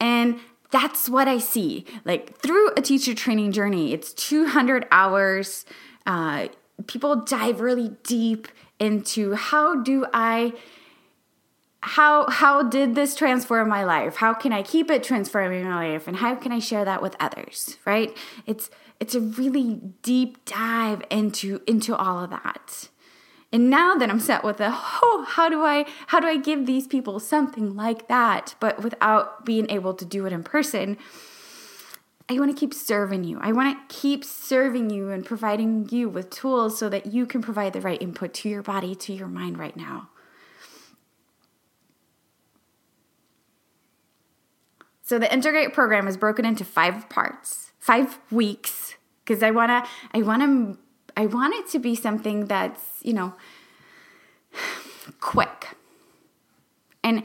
And 0.00 0.40
that's 0.70 1.08
what 1.08 1.28
I 1.28 1.38
see. 1.38 1.84
Like 2.04 2.38
through 2.38 2.70
a 2.76 2.82
teacher 2.82 3.14
training 3.14 3.52
journey, 3.52 3.92
it's 3.92 4.12
200 4.12 4.86
hours. 4.90 5.64
Uh, 6.04 6.48
people 6.86 7.16
dive 7.16 7.60
really 7.60 7.96
deep 8.02 8.48
into 8.78 9.34
how 9.34 9.82
do 9.82 10.06
I 10.12 10.52
how 11.86 12.28
how 12.28 12.64
did 12.64 12.96
this 12.96 13.14
transform 13.14 13.68
my 13.68 13.84
life 13.84 14.16
how 14.16 14.34
can 14.34 14.52
i 14.52 14.60
keep 14.60 14.90
it 14.90 15.04
transforming 15.04 15.62
my 15.62 15.92
life 15.92 16.08
and 16.08 16.16
how 16.16 16.34
can 16.34 16.50
i 16.50 16.58
share 16.58 16.84
that 16.84 17.00
with 17.00 17.14
others 17.20 17.78
right 17.84 18.16
it's 18.44 18.70
it's 18.98 19.14
a 19.14 19.20
really 19.20 19.74
deep 20.02 20.44
dive 20.44 21.00
into 21.10 21.60
into 21.68 21.94
all 21.94 22.24
of 22.24 22.30
that 22.30 22.88
and 23.52 23.70
now 23.70 23.94
that 23.94 24.10
i'm 24.10 24.20
set 24.20 24.44
with 24.44 24.60
a 24.60 24.70
oh 25.02 25.26
how 25.28 25.48
do 25.48 25.64
i 25.64 25.84
how 26.08 26.20
do 26.20 26.26
i 26.26 26.36
give 26.36 26.66
these 26.66 26.86
people 26.86 27.18
something 27.20 27.74
like 27.74 28.08
that 28.08 28.54
but 28.60 28.82
without 28.82 29.44
being 29.44 29.70
able 29.70 29.94
to 29.94 30.04
do 30.04 30.26
it 30.26 30.32
in 30.32 30.42
person 30.42 30.96
I 32.28 32.40
want 32.40 32.50
to 32.50 32.58
keep 32.58 32.74
serving 32.74 33.22
you. 33.22 33.38
I 33.40 33.52
want 33.52 33.88
to 33.88 33.94
keep 33.94 34.24
serving 34.24 34.90
you 34.90 35.10
and 35.10 35.24
providing 35.24 35.88
you 35.90 36.08
with 36.08 36.30
tools 36.30 36.76
so 36.76 36.88
that 36.88 37.06
you 37.06 37.24
can 37.24 37.40
provide 37.40 37.72
the 37.72 37.80
right 37.80 38.02
input 38.02 38.34
to 38.34 38.48
your 38.48 38.62
body, 38.62 38.96
to 38.96 39.12
your 39.12 39.28
mind 39.28 39.58
right 39.58 39.76
now. 39.76 40.08
So 45.02 45.20
the 45.20 45.32
integrate 45.32 45.72
program 45.72 46.08
is 46.08 46.16
broken 46.16 46.44
into 46.44 46.64
five 46.64 47.08
parts, 47.08 47.70
five 47.78 48.18
weeks, 48.32 48.96
because 49.24 49.40
I 49.40 49.52
wanna, 49.52 49.86
I 50.12 50.22
wanna, 50.22 50.78
I 51.16 51.26
want 51.26 51.54
it 51.54 51.68
to 51.70 51.78
be 51.78 51.94
something 51.94 52.46
that's 52.46 52.82
you 53.02 53.12
know 53.12 53.34
quick, 55.20 55.76
and 57.02 57.22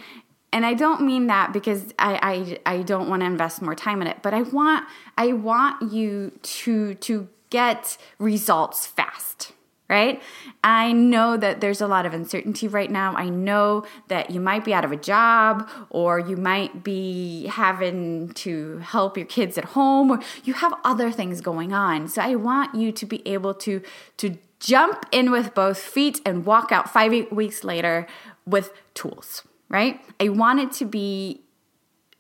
and 0.54 0.66
I 0.66 0.74
don't 0.74 1.02
mean 1.02 1.28
that 1.28 1.54
because 1.54 1.94
I 2.00 2.60
I, 2.66 2.74
I 2.78 2.82
don't 2.84 3.10
want 3.10 3.22
to 3.22 3.26
invest 3.26 3.62
more 3.62 3.76
time 3.76 4.02
in 4.02 4.08
it, 4.08 4.18
but 4.22 4.34
I 4.34 4.44
want 4.44 4.86
I 5.18 5.34
want 5.34 5.92
you 5.92 6.32
to 6.42 6.96
to 6.96 7.28
get 7.50 7.98
results 8.18 8.88
fast 8.88 9.52
right? 9.92 10.24
I 10.64 10.94
know 10.94 11.36
that 11.36 11.60
there's 11.60 11.82
a 11.82 11.88
lot 11.88 12.06
of 12.06 12.14
uncertainty 12.14 12.70
right 12.70 12.90
now. 12.90 13.14
I 13.14 13.28
know 13.28 13.84
that 14.08 14.32
you 14.32 14.40
might 14.40 14.64
be 14.64 14.74
out 14.74 14.86
of 14.86 14.94
a 14.94 14.96
job 14.96 15.70
or 15.90 16.18
you 16.18 16.38
might 16.38 16.82
be 16.82 17.48
having 17.48 18.30
to 18.46 18.78
help 18.78 19.18
your 19.18 19.26
kids 19.26 19.58
at 19.58 19.66
home 19.66 20.10
or 20.10 20.22
you 20.46 20.54
have 20.54 20.74
other 20.86 21.12
things 21.12 21.42
going 21.42 21.74
on. 21.74 22.08
So 22.08 22.22
I 22.22 22.36
want 22.36 22.74
you 22.74 22.94
to 22.94 23.06
be 23.06 23.22
able 23.28 23.54
to 23.56 23.82
to 24.18 24.38
jump 24.62 25.06
in 25.12 25.30
with 25.30 25.54
both 25.54 25.80
feet 25.80 26.22
and 26.26 26.46
walk 26.46 26.72
out 26.72 26.90
5 26.90 27.32
weeks 27.32 27.66
later 27.66 28.08
with 28.46 28.72
tools, 28.94 29.44
right? 29.68 30.00
I 30.22 30.30
want 30.30 30.62
it 30.62 30.72
to 30.74 30.86
be 30.86 31.42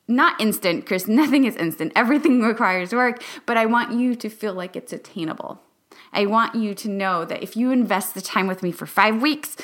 not 0.10 0.42
instant 0.42 0.82
because 0.82 1.08
nothing 1.22 1.46
is 1.46 1.56
instant. 1.56 1.94
Everything 1.96 2.42
requires 2.42 2.92
work, 2.92 3.24
but 3.46 3.56
I 3.56 3.66
want 3.66 3.94
you 3.98 4.14
to 4.16 4.30
feel 4.30 4.54
like 4.54 4.76
it's 4.76 4.92
attainable 4.92 5.62
I 6.14 6.26
want 6.26 6.56
you 6.56 6.74
to 6.76 6.90
know 6.90 7.26
that 7.26 7.42
if 7.42 7.56
you 7.56 7.72
invest 7.72 8.14
the 8.14 8.22
time 8.22 8.48
with 8.48 8.64
me 8.64 8.72
for 8.72 8.86
five 8.86 9.22
weeks, 9.22 9.56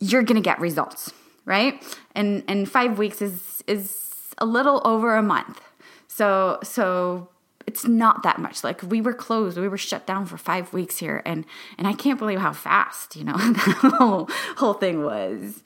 you're 0.00 0.22
going 0.22 0.36
to 0.36 0.42
get 0.42 0.58
results, 0.60 1.12
right? 1.44 1.82
And 2.14 2.42
and 2.48 2.70
five 2.70 2.98
weeks 2.98 3.22
is 3.22 3.62
is 3.66 4.34
a 4.38 4.46
little 4.46 4.82
over 4.84 5.16
a 5.16 5.22
month. 5.22 5.60
So 6.08 6.58
so 6.62 7.28
it's 7.66 7.86
not 7.86 8.22
that 8.22 8.38
much. 8.38 8.64
Like 8.64 8.82
we 8.82 9.00
were 9.00 9.14
closed, 9.14 9.56
we 9.56 9.68
were 9.68 9.78
shut 9.78 10.06
down 10.06 10.26
for 10.26 10.36
five 10.36 10.72
weeks 10.72 10.98
here, 10.98 11.22
and 11.24 11.44
and 11.78 11.86
I 11.86 11.92
can't 11.92 12.18
believe 12.18 12.40
how 12.40 12.52
fast 12.52 13.16
you 13.16 13.24
know 13.24 13.36
the 13.36 13.94
whole 13.98 14.28
whole 14.56 14.74
thing 14.74 15.04
was. 15.04 15.62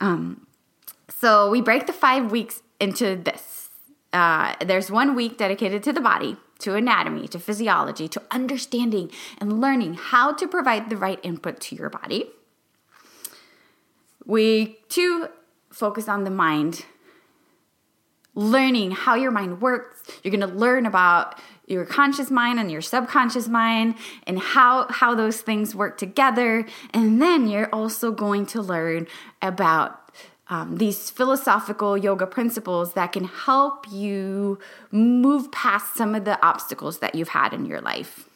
Um, 0.00 0.46
so 1.08 1.50
we 1.50 1.60
break 1.60 1.86
the 1.86 1.92
five 1.92 2.30
weeks 2.30 2.62
into 2.80 3.16
this. 3.16 3.70
Uh, 4.12 4.54
there's 4.64 4.90
one 4.90 5.16
week 5.16 5.36
dedicated 5.36 5.82
to 5.82 5.92
the 5.92 6.00
body 6.00 6.36
to 6.60 6.74
anatomy, 6.74 7.28
to 7.28 7.38
physiology, 7.38 8.08
to 8.08 8.22
understanding 8.30 9.10
and 9.38 9.60
learning 9.60 9.94
how 9.94 10.32
to 10.32 10.46
provide 10.46 10.90
the 10.90 10.96
right 10.96 11.20
input 11.22 11.60
to 11.60 11.76
your 11.76 11.90
body. 11.90 12.30
We, 14.24 14.78
two, 14.88 15.28
focus 15.70 16.08
on 16.08 16.24
the 16.24 16.30
mind, 16.30 16.86
learning 18.34 18.92
how 18.92 19.14
your 19.14 19.30
mind 19.30 19.60
works. 19.60 20.02
You're 20.22 20.34
going 20.34 20.48
to 20.48 20.56
learn 20.56 20.86
about 20.86 21.38
your 21.66 21.84
conscious 21.84 22.30
mind 22.30 22.58
and 22.58 22.70
your 22.70 22.82
subconscious 22.82 23.48
mind 23.48 23.94
and 24.26 24.38
how 24.38 24.86
how 24.90 25.14
those 25.14 25.40
things 25.40 25.74
work 25.74 25.96
together 25.96 26.66
and 26.92 27.22
then 27.22 27.48
you're 27.48 27.70
also 27.72 28.12
going 28.12 28.44
to 28.44 28.60
learn 28.60 29.06
about 29.40 30.03
um, 30.48 30.76
these 30.76 31.10
philosophical 31.10 31.96
yoga 31.96 32.26
principles 32.26 32.94
that 32.94 33.12
can 33.12 33.24
help 33.24 33.90
you 33.90 34.58
move 34.90 35.50
past 35.50 35.96
some 35.96 36.14
of 36.14 36.24
the 36.24 36.44
obstacles 36.44 36.98
that 36.98 37.14
you've 37.14 37.28
had 37.28 37.52
in 37.54 37.64
your 37.64 37.80
life. 37.80 38.28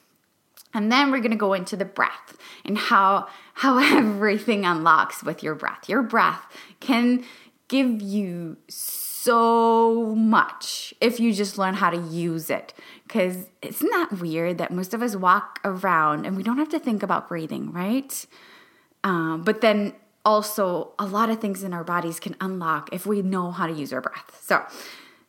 And 0.73 0.91
then 0.93 1.11
we're 1.11 1.21
going 1.21 1.33
to 1.33 1.37
go 1.37 1.55
into 1.55 1.77
the 1.77 1.85
breath 1.85 2.37
and 2.65 2.79
how 2.79 3.29
how 3.55 3.79
everything 3.97 4.65
unlocks 4.65 5.23
with 5.23 5.43
your 5.43 5.55
breath. 5.55 5.89
Your 5.89 6.03
breath 6.03 6.47
can 6.81 7.25
give 7.69 8.01
you 8.01 8.57
so 8.69 10.15
much 10.17 10.95
if 11.01 11.21
you 11.21 11.33
just 11.33 11.59
learn 11.59 11.75
how 11.75 11.91
to 11.91 11.99
use 11.99 12.49
it. 12.49 12.73
Because 13.07 13.47
isn't 13.63 13.91
that 13.91 14.21
weird 14.21 14.59
that 14.59 14.71
most 14.71 14.95
of 14.95 15.03
us 15.03 15.17
walk 15.17 15.61
around 15.65 16.25
and 16.25 16.37
we 16.37 16.43
don't 16.43 16.59
have 16.59 16.71
to 16.71 16.79
think 16.79 17.03
about 17.03 17.29
breathing, 17.29 17.73
right? 17.73 18.27
Um, 19.05 19.43
but 19.43 19.61
then 19.61 19.95
also 20.25 20.93
a 20.99 21.07
lot 21.07 21.31
of 21.31 21.41
things 21.41 21.63
in 21.63 21.73
our 21.73 21.85
bodies 21.85 22.21
can 22.21 22.37
unlock 22.41 22.91
if 22.93 23.07
we 23.07 23.23
know 23.23 23.51
how 23.51 23.67
to 23.67 23.73
use 23.73 23.93
our 23.93 24.01
breath. 24.01 24.41
So, 24.45 24.65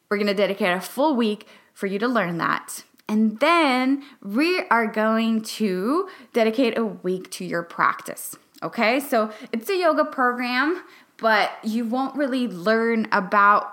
we're 0.10 0.18
going 0.18 0.28
to 0.28 0.34
dedicate 0.34 0.76
a 0.76 0.82
full 0.82 1.16
week 1.16 1.48
for 1.74 1.86
you 1.86 2.00
to 2.00 2.08
learn 2.08 2.40
that. 2.40 2.84
And 3.08 3.40
then 3.40 4.04
we 4.22 4.64
are 4.70 4.88
going 4.88 5.42
to 5.42 6.10
dedicate 6.34 6.78
a 6.78 6.86
week 6.86 7.30
to 7.32 7.46
your 7.46 7.64
practice. 7.64 8.36
Okay, 8.62 9.00
so 9.00 9.32
it's 9.52 9.70
a 9.70 9.78
yoga 9.78 10.04
program, 10.04 10.84
but 11.18 11.52
you 11.64 11.86
won't 11.86 12.16
really 12.16 12.48
learn 12.48 13.08
about 13.12 13.72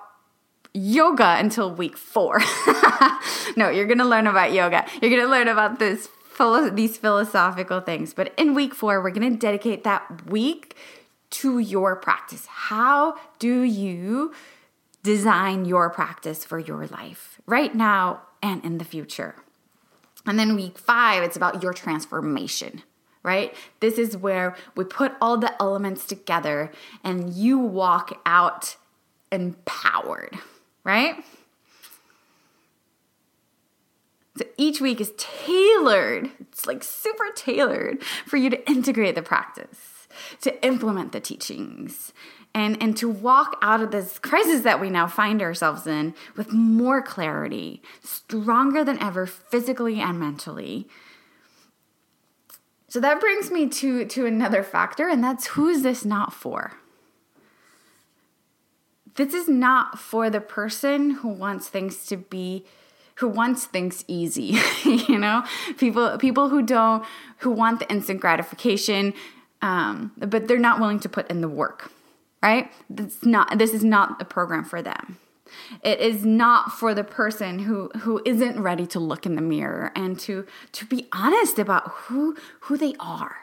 yoga 0.73 1.37
until 1.39 1.75
week 1.75 1.97
four. 1.97 2.39
no, 3.57 3.69
you're 3.69 3.87
gonna 3.87 4.05
learn 4.05 4.27
about 4.27 4.53
yoga. 4.53 4.87
You're 5.03 5.11
gonna 5.11 5.31
learn 5.31 5.49
about 5.49 5.79
this 5.79 6.09
these 6.75 6.99
philosophical 6.99 7.81
things. 7.81 8.15
But 8.15 8.33
in 8.37 8.55
week 8.55 8.75
four, 8.75 9.03
we're 9.03 9.11
gonna 9.11 9.37
dedicate 9.37 9.85
that 9.85 10.27
week 10.27 10.77
to 11.37 11.59
your 11.59 11.97
practice. 11.97 12.47
How 12.47 13.17
do 13.39 13.63
you 13.63 14.33
design 15.03 15.67
your 15.67 15.91
practice 15.91 16.45
for 16.45 16.59
your 16.59 16.87
life 16.87 17.41
right 17.45 17.75
now 17.75 18.23
and 18.43 18.65
in 18.65 18.79
the 18.79 18.85
future? 18.85 19.35
And 20.25 20.39
then 20.39 20.57
week 20.57 20.79
five, 20.79 21.23
it's 21.23 21.37
about 21.37 21.63
your 21.63 21.75
transformation, 21.75 22.83
right? 23.23 23.55
This 23.81 23.99
is 23.99 24.17
where 24.17 24.57
we 24.75 24.85
put 24.85 25.13
all 25.21 25.37
the 25.37 25.55
elements 25.61 26.07
together 26.07 26.73
and 27.05 27.35
you 27.35 27.59
walk 27.59 28.19
out 28.25 28.77
empowered, 29.31 30.39
right? 30.85 31.23
So 34.39 34.45
each 34.57 34.81
week 34.81 35.03
is 35.03 35.13
tailored, 35.19 36.31
it's 36.41 36.67
like 36.67 36.83
super 36.83 37.31
tailored 37.35 38.03
for 38.03 38.39
you 38.39 38.49
to 38.49 38.71
integrate 38.71 39.15
the 39.15 39.23
practice 39.23 39.96
to 40.43 40.65
implement 40.65 41.13
the 41.13 41.21
teachings 41.21 42.13
and, 42.55 42.81
and 42.83 42.97
to 42.97 43.09
walk 43.09 43.57
out 43.63 43.83
of 43.83 43.91
this 43.91 44.19
crisis 44.19 44.63
that 44.63 44.81
we 44.81 44.91
now 44.91 45.07
find 45.07 45.43
ourselves 45.43 45.87
in 45.87 46.15
with 46.37 46.53
more 46.53 47.03
clarity, 47.03 47.83
stronger 48.03 48.85
than 48.85 48.99
ever, 49.03 49.27
physically 49.27 50.01
and 50.01 50.19
mentally. 50.19 50.89
So 52.89 53.01
that 53.01 53.21
brings 53.21 53.51
me 53.51 53.69
to, 53.69 54.05
to 54.07 54.27
another 54.27 54.63
factor, 54.63 55.09
and 55.09 55.23
that's 55.23 55.49
who 55.49 55.69
is 55.69 55.83
this 55.83 56.05
not 56.05 56.33
for? 56.33 56.75
this 59.17 59.35
is 59.35 59.49
not 59.49 59.99
for 59.99 60.31
the 60.31 60.41
person 60.41 61.11
who 61.11 61.29
wants 61.29 61.69
things 61.69 62.07
to 62.07 62.17
be 62.17 62.65
who 63.17 63.29
wants 63.29 63.65
things 63.65 64.05
easy 64.07 64.59
you 64.85 65.19
know 65.19 65.43
people 65.79 66.17
people 66.19 66.49
who 66.49 66.63
don't 66.63 67.05
who 67.39 67.51
want 67.51 67.81
the 67.81 67.91
instant 67.91 68.21
gratification 68.21 69.13
um, 69.63 70.13
but 70.17 70.49
they're 70.49 70.59
not 70.59 70.81
willing 70.81 71.01
to 71.01 71.09
put 71.09 71.29
in 71.31 71.41
the 71.41 71.49
work 71.49 71.91
right 72.43 72.71
that's 72.91 73.25
not 73.25 73.59
this 73.59 73.73
is 73.73 73.85
not 73.85 74.21
a 74.21 74.25
program 74.25 74.65
for 74.65 74.83
them 74.83 75.19
it 75.83 76.01
is 76.01 76.25
not 76.25 76.73
for 76.73 76.95
the 76.95 77.05
person 77.05 77.61
who 77.61 77.89
who 78.01 78.21
isn't 78.25 78.61
ready 78.61 78.87
to 78.87 78.99
look 78.99 79.27
in 79.27 79.37
the 79.37 79.43
mirror 79.43 79.93
and 79.95 80.19
to 80.19 80.47
to 80.73 80.85
be 80.87 81.07
honest 81.13 81.59
about 81.59 81.89
who 81.89 82.37
who 82.61 82.77
they 82.77 82.95
are 83.01 83.37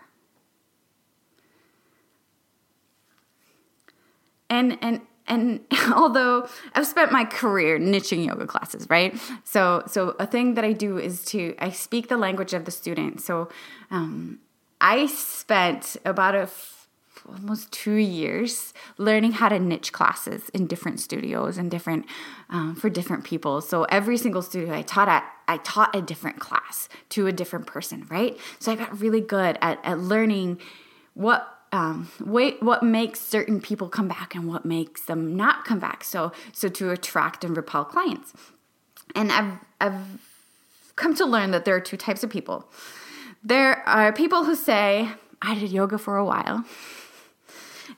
and 4.50 4.77
and 4.82 5.01
and 5.27 5.62
although 5.96 6.48
I've 6.74 6.88
spent 6.88 7.12
my 7.12 7.25
career 7.25 7.79
niching 7.79 8.25
yoga 8.25 8.46
classes, 8.46 8.88
right? 8.89 9.17
So, 9.43 9.84
so 9.88 10.15
a 10.20 10.27
thing 10.27 10.55
that 10.55 10.63
I 10.63 10.74
do 10.74 10.98
is 10.98 11.24
to 11.25 11.55
I 11.60 11.70
speak 11.70 12.10
the 12.10 12.17
language 12.17 12.53
of 12.53 12.65
the 12.65 12.72
student. 12.72 13.22
So, 13.22 13.50
um, 13.89 14.39
I 14.83 15.05
spent 15.07 15.95
about 16.03 16.35
a 16.35 16.41
f- 16.41 16.87
almost 17.25 17.71
two 17.71 17.95
years 17.95 18.73
learning 18.97 19.31
how 19.31 19.47
to 19.47 19.57
niche 19.57 19.93
classes 19.93 20.49
in 20.49 20.67
different 20.67 20.99
studios 20.99 21.57
and 21.57 21.71
different 21.71 22.05
um, 22.49 22.75
for 22.75 22.89
different 22.89 23.23
people. 23.23 23.61
So 23.61 23.85
every 23.85 24.17
single 24.17 24.41
studio 24.41 24.73
I 24.73 24.81
taught 24.81 25.07
at, 25.07 25.23
I 25.47 25.57
taught 25.57 25.95
a 25.95 26.01
different 26.01 26.41
class 26.41 26.89
to 27.09 27.27
a 27.27 27.31
different 27.31 27.65
person, 27.65 28.05
right? 28.09 28.37
So 28.59 28.73
I 28.73 28.75
got 28.75 28.99
really 28.99 29.21
good 29.21 29.57
at 29.61 29.79
at 29.85 29.99
learning 29.99 30.59
what 31.13 31.47
um, 31.71 32.11
wait, 32.23 32.61
what 32.61 32.83
makes 32.83 33.19
certain 33.21 33.59
people 33.61 33.87
come 33.89 34.07
back 34.07 34.35
and 34.35 34.47
what 34.47 34.63
makes 34.63 35.01
them 35.01 35.35
not 35.35 35.65
come 35.65 35.79
back. 35.79 36.03
So, 36.03 36.31
so 36.51 36.69
to 36.69 36.91
attract 36.91 37.43
and 37.43 37.57
repel 37.57 37.83
clients. 37.83 38.31
And 39.15 39.31
I've, 39.31 39.53
I've 39.81 40.21
come 40.95 41.15
to 41.15 41.25
learn 41.25 41.49
that 41.49 41.65
there 41.65 41.75
are 41.75 41.81
two 41.81 41.97
types 41.97 42.23
of 42.23 42.29
people. 42.29 42.69
There 43.43 43.88
are 43.88 44.13
people 44.13 44.45
who 44.45 44.55
say, 44.55 45.09
I 45.41 45.55
did 45.55 45.71
yoga 45.71 45.97
for 45.97 46.17
a 46.17 46.25
while. 46.25 46.63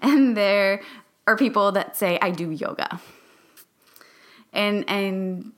And 0.02 0.36
there 0.36 0.82
are 1.28 1.38
people 1.38 1.72
that 1.74 1.96
say, 1.96 2.18
I 2.22 2.32
do 2.32 2.50
yoga. 2.50 3.00
And, 4.52 4.90
and 4.90 5.52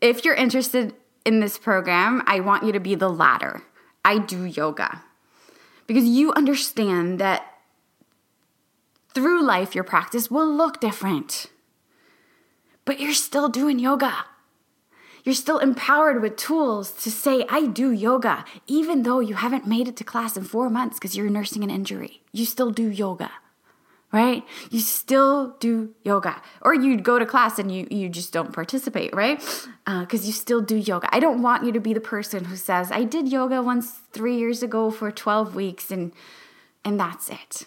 if 0.00 0.24
you're 0.24 0.34
interested 0.34 0.94
in 1.24 1.40
this 1.40 1.58
program, 1.58 2.22
I 2.26 2.40
want 2.40 2.62
you 2.64 2.72
to 2.72 2.80
be 2.80 2.94
the 2.94 3.08
latter. 3.08 3.62
I 4.04 4.18
do 4.18 4.44
yoga. 4.44 5.02
Because 5.86 6.04
you 6.04 6.32
understand 6.34 7.18
that 7.18 7.58
through 9.14 9.44
life, 9.44 9.74
your 9.74 9.84
practice 9.84 10.30
will 10.30 10.52
look 10.52 10.80
different. 10.80 11.46
But 12.84 13.00
you're 13.00 13.14
still 13.14 13.48
doing 13.48 13.78
yoga. 13.78 14.26
You're 15.24 15.34
still 15.34 15.58
empowered 15.58 16.20
with 16.20 16.36
tools 16.36 16.92
to 17.02 17.10
say, 17.10 17.46
I 17.48 17.66
do 17.66 17.90
yoga, 17.90 18.44
even 18.66 19.04
though 19.04 19.20
you 19.20 19.34
haven't 19.34 19.66
made 19.66 19.88
it 19.88 19.96
to 19.96 20.04
class 20.04 20.36
in 20.36 20.44
four 20.44 20.68
months 20.68 20.98
because 20.98 21.16
you're 21.16 21.30
nursing 21.30 21.64
an 21.64 21.70
injury. 21.70 22.22
You 22.30 22.44
still 22.44 22.70
do 22.70 22.90
yoga, 22.90 23.30
right? 24.12 24.44
You 24.70 24.80
still 24.80 25.56
do 25.60 25.94
yoga. 26.04 26.42
Or 26.60 26.74
you 26.74 27.00
go 27.00 27.18
to 27.18 27.24
class 27.24 27.58
and 27.58 27.74
you, 27.74 27.88
you 27.90 28.10
just 28.10 28.34
don't 28.34 28.52
participate, 28.52 29.14
right? 29.14 29.38
Because 29.86 30.24
uh, 30.24 30.26
you 30.26 30.32
still 30.32 30.60
do 30.60 30.76
yoga. 30.76 31.08
I 31.10 31.20
don't 31.20 31.40
want 31.40 31.64
you 31.64 31.72
to 31.72 31.80
be 31.80 31.94
the 31.94 32.00
person 32.00 32.44
who 32.44 32.56
says, 32.56 32.92
I 32.92 33.04
did 33.04 33.32
yoga 33.32 33.62
once 33.62 34.00
three 34.12 34.36
years 34.36 34.62
ago 34.62 34.90
for 34.90 35.10
12 35.10 35.54
weeks 35.54 35.90
and, 35.90 36.12
and 36.84 37.00
that's 37.00 37.30
it 37.30 37.66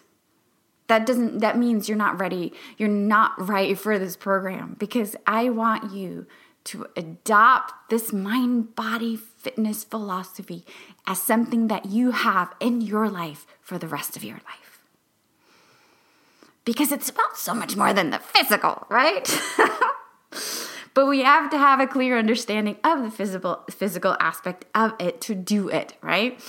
that 0.88 1.06
doesn't 1.06 1.40
that 1.40 1.58
means 1.58 1.90
you're 1.90 1.98
not 1.98 2.20
ready 2.20 2.54
you're 2.78 2.88
not 2.88 3.34
right 3.46 3.78
for 3.78 4.00
this 4.00 4.16
program 4.16 4.76
because 4.80 5.16
i 5.26 5.50
want 5.50 5.92
you 5.92 6.26
to 6.68 6.86
adopt 6.96 7.90
this 7.90 8.14
mind 8.14 8.76
body 8.76 9.16
fitness 9.16 9.84
philosophy 9.84 10.66
as 11.06 11.22
something 11.22 11.68
that 11.68 11.86
you 11.86 12.12
have 12.12 12.54
in 12.60 12.82
your 12.82 13.10
life 13.10 13.46
for 13.62 13.78
the 13.78 13.88
rest 13.88 14.16
of 14.16 14.24
your 14.24 14.36
life. 14.36 14.80
Because 16.66 16.92
it's 16.92 17.10
about 17.10 17.38
so 17.38 17.54
much 17.54 17.76
more 17.76 17.94
than 17.94 18.10
the 18.10 18.20
physical 18.20 18.86
right? 18.90 19.28
But 20.98 21.06
we 21.06 21.22
have 21.22 21.52
to 21.52 21.60
have 21.60 21.80
a 21.80 21.86
clear 21.86 22.18
understanding 22.18 22.78
of 22.84 23.04
the 23.04 23.12
physical 23.12 23.64
physical 23.70 24.18
aspect 24.20 24.66
of 24.74 24.94
it 25.00 25.22
to 25.22 25.36
do 25.36 25.70
it 25.70 25.94
right? 26.02 26.42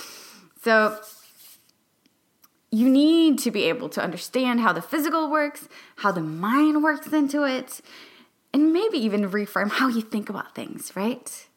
So 0.63 0.99
you 2.71 2.89
need 2.89 3.37
to 3.39 3.51
be 3.51 3.65
able 3.65 3.89
to 3.89 4.01
understand 4.01 4.61
how 4.61 4.73
the 4.73 4.81
physical 4.81 5.29
works, 5.29 5.69
how 5.97 6.11
the 6.11 6.21
mind 6.21 6.81
works 6.81 7.13
into 7.13 7.43
it, 7.43 7.79
and 8.53 8.73
maybe 8.73 8.97
even 8.97 9.29
reframe 9.29 9.69
how 9.69 9.87
you 9.87 10.01
think 10.01 10.29
about 10.29 10.55
things, 10.55 10.91
right? 10.95 11.47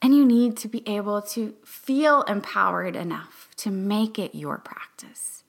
And 0.00 0.14
you 0.14 0.24
need 0.24 0.56
to 0.58 0.68
be 0.68 0.86
able 0.88 1.22
to 1.22 1.54
feel 1.64 2.22
empowered 2.22 2.96
enough 2.96 3.48
to 3.58 3.70
make 3.70 4.18
it 4.18 4.34
your 4.34 4.58
practice. 4.58 5.44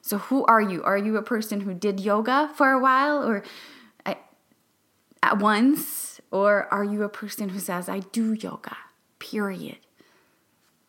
So, 0.00 0.18
who 0.18 0.44
are 0.46 0.60
you? 0.60 0.82
Are 0.82 0.98
you 0.98 1.16
a 1.16 1.22
person 1.22 1.60
who 1.60 1.74
did 1.74 2.00
yoga 2.00 2.50
for 2.56 2.70
a 2.70 2.78
while 2.80 3.22
or 3.22 3.44
at 5.22 5.38
once? 5.38 6.20
Or 6.30 6.66
are 6.72 6.84
you 6.84 7.02
a 7.02 7.08
person 7.08 7.50
who 7.50 7.58
says, 7.58 7.88
I 7.88 8.00
do 8.00 8.32
yoga, 8.32 8.76
period? 9.18 9.78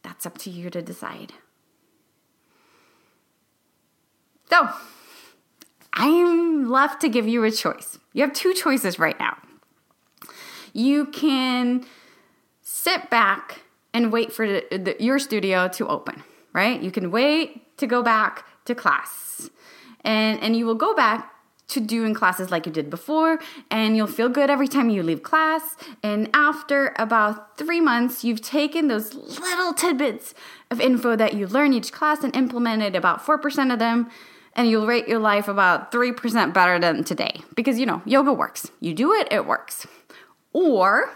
That's 0.02 0.26
up 0.26 0.38
to 0.40 0.50
you 0.50 0.70
to 0.70 0.82
decide. 0.82 1.34
So, 4.50 4.70
I'm 5.94 6.70
left 6.70 7.02
to 7.02 7.10
give 7.10 7.28
you 7.28 7.44
a 7.44 7.52
choice. 7.52 8.00
You 8.14 8.24
have 8.24 8.34
two 8.34 8.54
choices 8.54 9.00
right 9.00 9.18
now. 9.20 9.38
You 10.74 11.06
can 11.06 11.86
sit 12.62 13.10
back 13.10 13.62
and 13.94 14.12
wait 14.12 14.34
for 14.34 14.48
the, 14.48 14.66
the, 14.72 14.96
your 15.00 15.20
studio 15.20 15.68
to 15.70 15.88
open, 15.88 16.24
right? 16.52 16.82
You 16.82 16.92
can 16.92 17.12
wait 17.12 17.78
to 17.78 17.86
go 17.86 18.02
back 18.02 18.46
to 18.66 18.74
class. 18.74 19.50
And, 20.02 20.42
and 20.42 20.56
you 20.56 20.66
will 20.66 20.76
go 20.76 20.96
back 20.96 21.30
to 21.70 21.80
doing 21.80 22.14
classes 22.14 22.52
like 22.52 22.66
you 22.66 22.72
did 22.72 22.90
before, 22.90 23.40
and 23.72 23.96
you'll 23.96 24.06
feel 24.06 24.30
good 24.30 24.50
every 24.50 24.68
time 24.68 24.90
you 24.90 25.02
leave 25.02 25.24
class. 25.24 25.76
And 26.04 26.30
after 26.34 26.94
about 26.98 27.58
three 27.58 27.80
months, 27.80 28.24
you've 28.24 28.42
taken 28.42 28.90
those 28.90 29.14
little 29.14 29.74
tidbits 29.74 30.34
of 30.70 30.82
info 30.82 31.16
that 31.16 31.34
you 31.34 31.48
learn 31.48 31.74
each 31.74 31.92
class 31.92 32.24
and 32.24 32.36
implemented 32.36 32.96
about 32.96 33.26
4% 33.26 33.74
of 33.74 33.80
them, 33.80 34.10
and 34.56 34.70
you'll 34.70 34.88
rate 34.88 35.08
your 35.08 35.20
life 35.20 35.48
about 35.48 35.92
3% 35.92 36.54
better 36.54 36.80
than 36.80 37.04
today. 37.04 37.42
Because 37.56 37.80
you 37.80 37.86
know, 37.86 38.02
yoga 38.06 38.34
works. 38.34 38.70
You 38.80 38.94
do 38.94 39.14
it, 39.14 39.28
it 39.32 39.46
works. 39.46 39.88
Or 40.54 41.12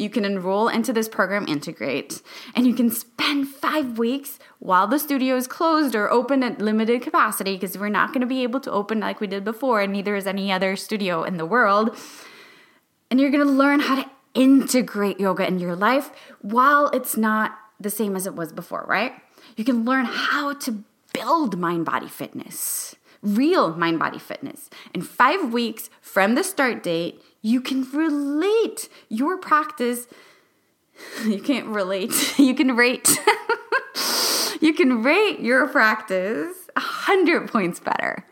you 0.00 0.08
can 0.08 0.24
enroll 0.24 0.68
into 0.68 0.94
this 0.94 1.10
program 1.10 1.46
Integrate, 1.46 2.22
and 2.54 2.66
you 2.66 2.74
can 2.74 2.90
spend 2.90 3.48
five 3.48 3.98
weeks 3.98 4.38
while 4.58 4.86
the 4.86 4.98
studio 4.98 5.36
is 5.36 5.46
closed 5.46 5.94
or 5.94 6.10
open 6.10 6.42
at 6.42 6.58
limited 6.58 7.02
capacity 7.02 7.56
because 7.56 7.76
we're 7.76 7.90
not 7.90 8.08
going 8.08 8.22
to 8.22 8.26
be 8.26 8.42
able 8.42 8.60
to 8.60 8.70
open 8.70 9.00
like 9.00 9.20
we 9.20 9.26
did 9.26 9.44
before, 9.44 9.82
and 9.82 9.92
neither 9.92 10.16
is 10.16 10.26
any 10.26 10.50
other 10.50 10.74
studio 10.74 11.22
in 11.22 11.36
the 11.36 11.44
world. 11.44 11.94
And 13.10 13.20
you're 13.20 13.30
going 13.30 13.46
to 13.46 13.52
learn 13.52 13.80
how 13.80 13.96
to 13.96 14.10
integrate 14.32 15.20
yoga 15.20 15.46
in 15.46 15.58
your 15.58 15.76
life 15.76 16.10
while 16.40 16.88
it's 16.90 17.16
not 17.16 17.58
the 17.78 17.90
same 17.90 18.16
as 18.16 18.26
it 18.26 18.34
was 18.34 18.52
before, 18.52 18.86
right? 18.88 19.12
You 19.56 19.64
can 19.64 19.84
learn 19.84 20.06
how 20.06 20.54
to 20.54 20.84
build 21.12 21.58
mind 21.58 21.84
body 21.84 22.08
fitness, 22.08 22.96
real 23.22 23.74
mind 23.74 23.98
body 23.98 24.18
fitness. 24.18 24.70
In 24.94 25.02
five 25.02 25.52
weeks 25.52 25.90
from 26.00 26.34
the 26.34 26.44
start 26.44 26.82
date, 26.82 27.22
you 27.42 27.60
can 27.60 27.90
relate 27.92 28.88
your 29.08 29.38
practice. 29.38 30.06
You 31.24 31.40
can't 31.40 31.68
relate, 31.68 32.12
you 32.38 32.54
can 32.54 32.76
rate. 32.76 33.08
you 34.60 34.74
can 34.74 35.02
rate 35.02 35.40
your 35.40 35.66
practice 35.66 36.54
100 36.76 37.50
points 37.50 37.80
better 37.80 38.26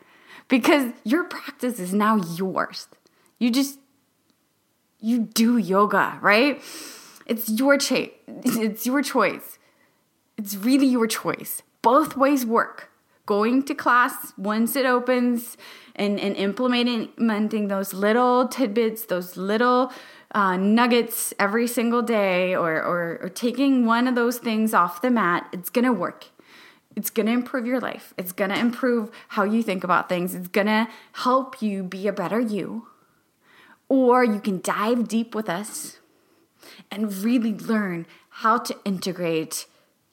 because 0.49 0.93
your 1.03 1.25
practice 1.25 1.79
is 1.79 1.95
now 1.95 2.17
yours. 2.17 2.89
You 3.39 3.51
just, 3.51 3.79
you 5.01 5.21
do 5.21 5.57
yoga, 5.57 6.19
right? 6.21 6.61
It's 7.27 7.49
your 7.49 7.79
choice. 7.79 8.11
It's 8.27 8.87
your 8.87 9.03
choice. 9.03 9.59
It's 10.37 10.57
really 10.57 10.87
your 10.87 11.07
choice. 11.07 11.63
Both 11.83 12.17
ways 12.17 12.45
work. 12.45 12.91
Going 13.27 13.63
to 13.65 13.75
class 13.75 14.33
once 14.39 14.75
it 14.75 14.87
opens 14.87 15.59
and, 15.95 16.19
and 16.19 16.35
implementing 16.37 17.69
those 17.69 17.93
little 17.93 18.49
tidbits, 18.49 19.05
those 19.05 19.37
little 19.37 19.93
uh, 20.33 20.57
nuggets 20.57 21.35
every 21.39 21.67
single 21.67 22.03
day, 22.03 22.55
or, 22.55 22.75
or, 22.83 23.19
or 23.23 23.29
taking 23.29 23.85
one 23.85 24.09
of 24.09 24.15
those 24.15 24.39
things 24.39 24.73
off 24.73 25.03
the 25.03 25.11
mat, 25.11 25.47
it's 25.53 25.71
gonna 25.71 25.93
work. 25.93 26.27
It's 26.97 27.11
gonna 27.11 27.33
improve 27.33 27.67
your 27.67 27.81
life. 27.81 28.15
It's 28.17 28.33
gonna 28.33 28.57
improve 28.57 29.11
how 29.29 29.45
you 29.45 29.63
think 29.63 29.85
about 29.85 30.09
things. 30.09 30.35
It's 30.35 30.49
gonna 30.49 30.89
help 31.13 31.63
you 31.63 31.83
be 31.83 32.09
a 32.09 32.13
better 32.13 32.41
you. 32.41 32.89
Or 33.89 34.25
you 34.25 34.41
can 34.41 34.61
dive 34.61 35.09
deep 35.09 35.35
with 35.35 35.49
us 35.49 35.99
and 36.91 37.13
really 37.13 37.55
learn 37.55 38.07
how 38.29 38.59
to 38.59 38.77
integrate 38.85 39.67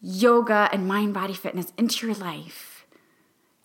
yoga 0.05 0.69
and 0.71 0.87
mind 0.87 1.13
body 1.13 1.33
fitness 1.33 1.73
into 1.77 2.05
your 2.05 2.15
life 2.15 2.85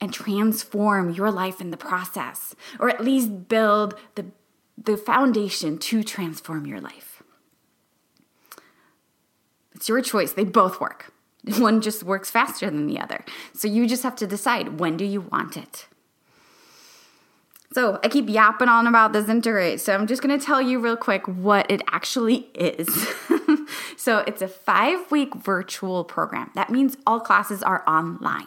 and 0.01 0.13
transform 0.13 1.11
your 1.11 1.31
life 1.31 1.61
in 1.61 1.71
the 1.71 1.77
process, 1.77 2.55
or 2.79 2.89
at 2.89 3.05
least 3.05 3.49
build 3.49 3.95
the, 4.15 4.25
the 4.83 4.97
foundation 4.97 5.77
to 5.77 6.03
transform 6.03 6.67
your 6.67 6.81
life. 6.81 7.23
It's 9.75 9.89
your 9.89 10.01
choice. 10.01 10.33
They 10.33 10.45
both 10.45 10.81
work. 10.81 11.13
One 11.59 11.83
just 11.83 12.03
works 12.03 12.31
faster 12.31 12.71
than 12.71 12.87
the 12.87 12.99
other. 12.99 13.25
So 13.53 13.69
you 13.69 13.87
just 13.87 14.03
have 14.03 14.17
to 14.17 14.27
decide 14.27 14.81
when 14.81 14.97
do 14.97 15.05
you 15.05 15.21
want 15.21 15.59
it. 15.59 15.87
So 17.73 18.01
I 18.03 18.09
keep 18.09 18.29
yapping 18.29 18.69
on 18.69 18.87
about 18.87 19.13
this 19.13 19.29
integrate. 19.29 19.81
So 19.81 19.95
I'm 19.95 20.07
just 20.07 20.23
to 20.23 20.45
tell 20.45 20.61
you 20.61 20.81
real 20.81 20.97
quick 20.97 21.27
what 21.27 21.71
it 21.71 21.83
actually 21.89 22.49
is. 22.55 22.89
so 23.97 24.19
it's 24.27 24.43
a 24.43 24.49
five 24.49 25.11
week 25.11 25.35
virtual 25.35 26.05
program. 26.05 26.51
That 26.55 26.71
means 26.71 26.97
all 27.07 27.21
classes 27.21 27.63
are 27.63 27.83
online. 27.89 28.47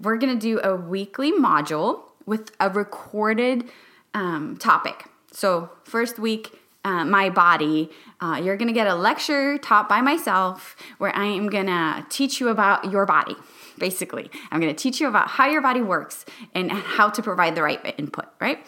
We're 0.00 0.16
going 0.16 0.32
to 0.32 0.40
do 0.40 0.60
a 0.60 0.74
weekly 0.74 1.32
module 1.32 2.02
with 2.26 2.52
a 2.58 2.70
recorded 2.70 3.68
um, 4.14 4.56
topic. 4.56 5.04
So, 5.32 5.70
first 5.84 6.18
week, 6.18 6.58
uh, 6.84 7.04
my 7.04 7.30
body. 7.30 7.90
Uh, 8.20 8.40
you're 8.42 8.56
going 8.56 8.68
to 8.68 8.74
get 8.74 8.86
a 8.86 8.94
lecture 8.94 9.58
taught 9.58 9.88
by 9.88 10.00
myself 10.00 10.76
where 10.98 11.14
I 11.14 11.26
am 11.26 11.48
going 11.48 11.66
to 11.66 12.06
teach 12.08 12.40
you 12.40 12.48
about 12.48 12.90
your 12.90 13.06
body, 13.06 13.36
basically. 13.78 14.30
I'm 14.50 14.60
going 14.60 14.74
to 14.74 14.82
teach 14.82 15.00
you 15.00 15.08
about 15.08 15.28
how 15.28 15.46
your 15.46 15.60
body 15.60 15.82
works 15.82 16.24
and 16.54 16.70
how 16.72 17.10
to 17.10 17.22
provide 17.22 17.54
the 17.54 17.62
right 17.62 17.94
input, 17.98 18.26
right? 18.40 18.66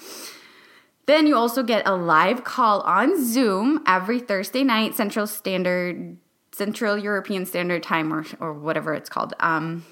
Then 1.06 1.26
you 1.26 1.36
also 1.36 1.62
get 1.62 1.86
a 1.86 1.94
live 1.94 2.44
call 2.44 2.80
on 2.82 3.24
Zoom 3.24 3.82
every 3.86 4.20
Thursday 4.20 4.62
night, 4.62 4.94
Central 4.94 5.26
Standard, 5.26 6.16
Central 6.52 6.96
European 6.96 7.44
Standard 7.44 7.82
Time, 7.82 8.12
or, 8.12 8.24
or 8.38 8.52
whatever 8.52 8.94
it's 8.94 9.08
called. 9.08 9.34
Um, 9.40 9.84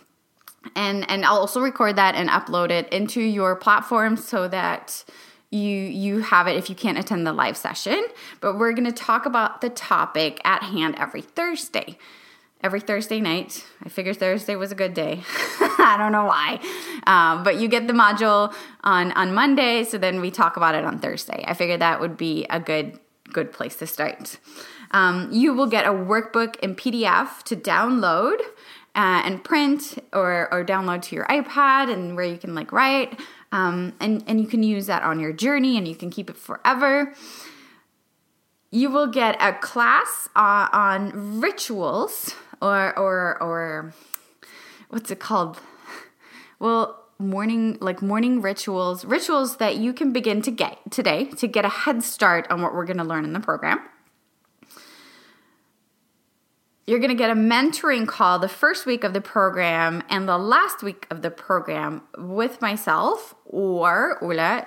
and 0.76 1.08
and 1.10 1.24
I'll 1.24 1.38
also 1.38 1.60
record 1.60 1.96
that 1.96 2.14
and 2.14 2.28
upload 2.28 2.70
it 2.70 2.88
into 2.92 3.20
your 3.20 3.56
platform 3.56 4.16
so 4.16 4.46
that 4.48 5.04
you 5.50 5.60
you 5.60 6.20
have 6.20 6.46
it 6.46 6.56
if 6.56 6.68
you 6.68 6.76
can't 6.76 6.98
attend 6.98 7.26
the 7.26 7.32
live 7.32 7.56
session 7.56 8.04
but 8.40 8.56
we're 8.56 8.72
going 8.72 8.84
to 8.84 8.92
talk 8.92 9.26
about 9.26 9.60
the 9.60 9.70
topic 9.70 10.40
at 10.44 10.62
hand 10.62 10.94
every 10.96 11.22
thursday 11.22 11.98
every 12.62 12.80
thursday 12.80 13.20
night. 13.20 13.64
I 13.82 13.88
figured 13.88 14.16
thursday 14.18 14.56
was 14.56 14.72
a 14.72 14.74
good 14.74 14.94
day. 14.94 15.22
I 15.60 15.96
don't 15.98 16.12
know 16.12 16.24
why. 16.24 16.60
Um, 17.06 17.42
but 17.42 17.60
you 17.60 17.68
get 17.68 17.86
the 17.86 17.92
module 17.92 18.54
on 18.82 19.12
on 19.12 19.34
monday 19.34 19.84
so 19.84 19.98
then 19.98 20.20
we 20.20 20.30
talk 20.30 20.56
about 20.56 20.74
it 20.74 20.84
on 20.84 20.98
thursday. 20.98 21.44
I 21.46 21.54
figured 21.54 21.80
that 21.80 22.00
would 22.00 22.16
be 22.16 22.46
a 22.50 22.60
good 22.60 22.98
good 23.32 23.52
place 23.52 23.76
to 23.76 23.86
start. 23.86 24.38
Um, 24.92 25.28
you 25.30 25.54
will 25.54 25.68
get 25.68 25.86
a 25.86 25.90
workbook 25.90 26.56
in 26.56 26.74
pdf 26.74 27.42
to 27.44 27.56
download 27.56 28.40
uh, 28.94 29.22
and 29.24 29.42
print 29.44 30.02
or, 30.12 30.52
or 30.52 30.64
download 30.64 31.02
to 31.02 31.16
your 31.16 31.26
ipad 31.26 31.92
and 31.92 32.16
where 32.16 32.24
you 32.24 32.36
can 32.36 32.54
like 32.54 32.72
write. 32.72 33.18
Um, 33.52 33.94
and, 34.00 34.24
and 34.26 34.40
you 34.40 34.46
can 34.46 34.62
use 34.62 34.86
that 34.86 35.02
on 35.02 35.20
your 35.20 35.32
journey 35.32 35.76
and 35.76 35.86
you 35.86 35.94
can 35.94 36.10
keep 36.10 36.30
it 36.30 36.36
forever. 36.36 37.14
You 38.70 38.90
will 38.90 39.08
get 39.08 39.36
a 39.40 39.52
class 39.52 40.28
uh, 40.36 40.68
on 40.72 41.40
rituals 41.40 42.34
or, 42.60 42.98
or, 42.98 43.42
or 43.42 43.94
what's 44.88 45.10
it 45.10 45.18
called? 45.18 45.58
Well, 46.58 46.96
morning 47.18 47.76
like 47.82 48.00
morning 48.00 48.40
rituals 48.40 49.04
rituals 49.04 49.58
that 49.58 49.76
you 49.76 49.92
can 49.92 50.10
begin 50.10 50.40
to 50.40 50.50
get 50.50 50.78
today 50.90 51.26
to 51.26 51.46
get 51.46 51.66
a 51.66 51.68
head 51.68 52.02
start 52.02 52.50
on 52.50 52.62
what 52.62 52.72
we're 52.72 52.86
going 52.86 52.96
to 52.96 53.04
learn 53.04 53.26
in 53.26 53.34
the 53.34 53.40
program 53.40 53.78
you're 56.90 56.98
going 56.98 57.10
to 57.10 57.14
get 57.14 57.30
a 57.30 57.34
mentoring 57.34 58.04
call 58.04 58.40
the 58.40 58.48
first 58.48 58.84
week 58.84 59.04
of 59.04 59.12
the 59.12 59.20
program 59.20 60.02
and 60.10 60.28
the 60.28 60.36
last 60.36 60.82
week 60.82 61.06
of 61.08 61.22
the 61.22 61.30
program 61.30 62.02
with 62.18 62.60
myself 62.60 63.32
or 63.44 64.18
Ula. 64.20 64.66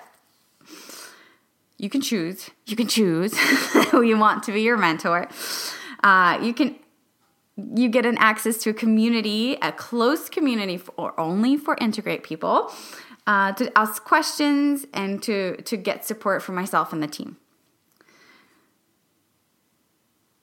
You 1.78 1.90
can 1.90 2.00
choose. 2.00 2.50
You 2.66 2.78
can 2.78 2.88
choose 2.88 3.38
who 3.92 4.04
you 4.04 4.18
want 4.18 4.44
to 4.44 4.54
be 4.54 4.62
your 4.62 4.78
mentor. 4.78 5.28
Uh, 6.02 6.40
you 6.42 6.54
can 6.54 6.80
you 7.58 7.90
get 7.90 8.06
an 8.06 8.18
access 8.18 8.58
to 8.60 8.72
a 8.72 8.74
community, 8.74 9.58
a 9.62 9.72
close 9.72 10.30
community 10.30 10.78
for 10.78 11.20
only 11.20 11.56
for 11.58 11.78
integrate 11.80 12.24
people, 12.24 12.74
uh, 13.28 13.52
to 13.54 13.78
ask 13.78 14.04
questions 14.04 14.86
and 14.94 15.22
to 15.24 15.62
to 15.64 15.78
get 15.78 16.06
support 16.06 16.42
for 16.42 16.52
myself 16.52 16.92
and 16.92 17.02
the 17.02 17.08
team. 17.08 17.38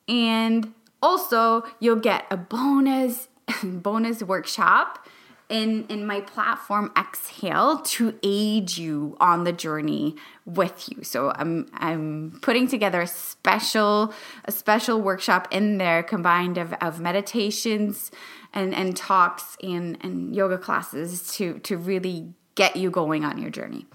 And 0.08 0.72
also, 1.02 1.62
you'll 1.78 1.96
get 1.96 2.26
a 2.30 2.36
bonus 2.36 3.28
bonus 3.62 4.22
workshop 4.22 5.06
in 5.50 5.84
in 5.88 6.06
my 6.06 6.20
platform 6.20 6.90
Exhale 6.96 7.80
to 7.80 8.14
aid 8.22 8.78
you 8.78 9.16
on 9.20 9.44
the 9.44 9.52
journey 9.52 10.16
with 10.46 10.88
you. 10.88 11.04
So 11.04 11.32
I'm 11.34 11.66
I'm 11.74 12.38
putting 12.40 12.68
together 12.68 13.02
a 13.02 13.06
special 13.06 14.14
a 14.46 14.52
special 14.52 15.02
workshop 15.02 15.48
in 15.50 15.78
there 15.78 16.02
combined 16.02 16.56
of, 16.56 16.72
of 16.74 17.00
meditations 17.00 18.10
and, 18.54 18.74
and 18.74 18.96
talks 18.96 19.56
and, 19.62 19.98
and 20.00 20.34
yoga 20.34 20.56
classes 20.56 21.34
to 21.34 21.58
to 21.60 21.76
really 21.76 22.32
get 22.54 22.76
you 22.76 22.90
going 22.90 23.24
on 23.24 23.36
your 23.38 23.50
journey. 23.50 23.86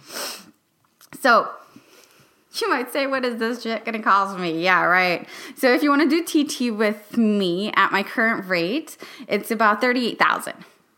So 1.21 1.49
you 2.61 2.69
might 2.69 2.91
say, 2.91 3.07
what 3.07 3.25
is 3.25 3.37
this 3.37 3.63
shit 3.63 3.85
gonna 3.85 4.01
cost 4.01 4.37
me? 4.39 4.61
Yeah, 4.63 4.83
right. 4.83 5.27
So 5.55 5.73
if 5.73 5.83
you 5.83 5.89
wanna 5.89 6.09
do 6.09 6.23
TT 6.23 6.75
with 6.75 7.17
me 7.17 7.71
at 7.75 7.91
my 7.91 8.03
current 8.03 8.47
rate, 8.47 8.97
it's 9.27 9.51
about 9.51 9.81
38,000 9.81 10.53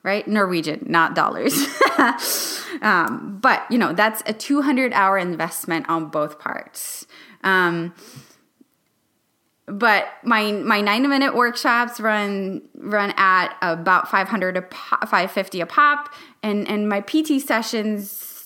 right? 0.08 0.26
Norwegian, 0.26 0.86
not 0.88 1.16
dollars. 1.16 1.54
um, 2.82 3.40
but 3.42 3.70
you 3.70 3.78
know, 3.78 3.92
that's 3.92 4.24
a 4.26 4.32
200 4.32 4.94
hour 4.94 5.18
investment 5.18 5.88
on 5.90 6.08
both 6.08 6.40
parts. 6.40 7.06
Um, 7.44 7.94
but 9.66 10.08
my 10.24 10.54
my 10.54 10.80
90 10.80 11.10
minute 11.10 11.36
workshops 11.36 12.00
run 12.00 12.62
run 12.76 13.14
at 13.18 13.58
about 13.62 14.10
500 14.10 14.56
a 14.56 14.62
pop, 14.62 15.02
550 15.02 15.60
a 15.60 15.66
pop 15.66 16.14
and 16.42 16.66
and 16.70 16.88
my 16.88 17.02
PT 17.02 17.42
sessions 17.42 18.46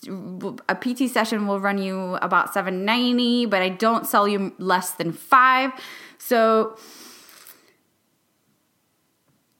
a 0.67 0.73
PT 0.73 1.11
session 1.11 1.45
will 1.45 1.59
run 1.59 1.77
you 1.77 2.15
about 2.23 2.51
790, 2.55 3.45
but 3.45 3.61
I 3.61 3.69
don't 3.69 4.07
sell 4.07 4.27
you 4.27 4.51
less 4.57 4.93
than 4.93 5.11
5. 5.11 5.71
So 6.17 6.75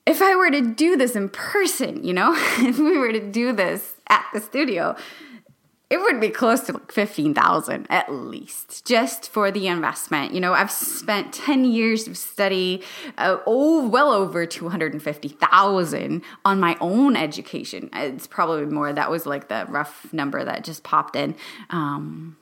if 0.06 0.22
I 0.22 0.36
were 0.36 0.52
to 0.52 0.62
do 0.62 0.98
this 0.98 1.16
in 1.16 1.30
person, 1.30 2.04
you 2.04 2.14
know, 2.14 2.34
if 2.60 2.78
we 2.78 2.98
were 2.98 3.12
to 3.12 3.32
do 3.32 3.54
this 3.54 3.96
at 4.08 4.26
the 4.34 4.40
studio, 4.40 4.96
it 5.92 6.00
would 6.00 6.22
be 6.22 6.30
close 6.30 6.62
to 6.62 6.72
like 6.72 6.90
15,000 6.90 7.86
at 7.90 8.10
least 8.10 8.86
just 8.86 9.30
for 9.30 9.52
the 9.52 9.68
investment. 9.68 10.34
You 10.34 10.40
know, 10.40 10.54
I've 10.54 10.72
spent 10.72 11.34
10 11.34 11.66
years 11.66 12.08
of 12.08 12.18
study, 12.18 12.82
uh, 13.18 13.40
oh, 13.46 13.90
well 13.90 14.10
over 14.14 14.46
250,000 14.46 16.22
on 16.46 16.60
my 16.62 16.78
own 16.80 17.18
education. 17.18 17.90
It's 17.92 18.26
probably 18.26 18.68
more. 18.68 18.94
That 18.94 19.12
was 19.12 19.26
like 19.26 19.50
the 19.50 19.66
rough 19.68 20.08
number 20.14 20.42
that 20.46 20.64
just 20.64 20.84
popped 20.84 21.18
in. 21.18 21.36
Um, 21.70 22.38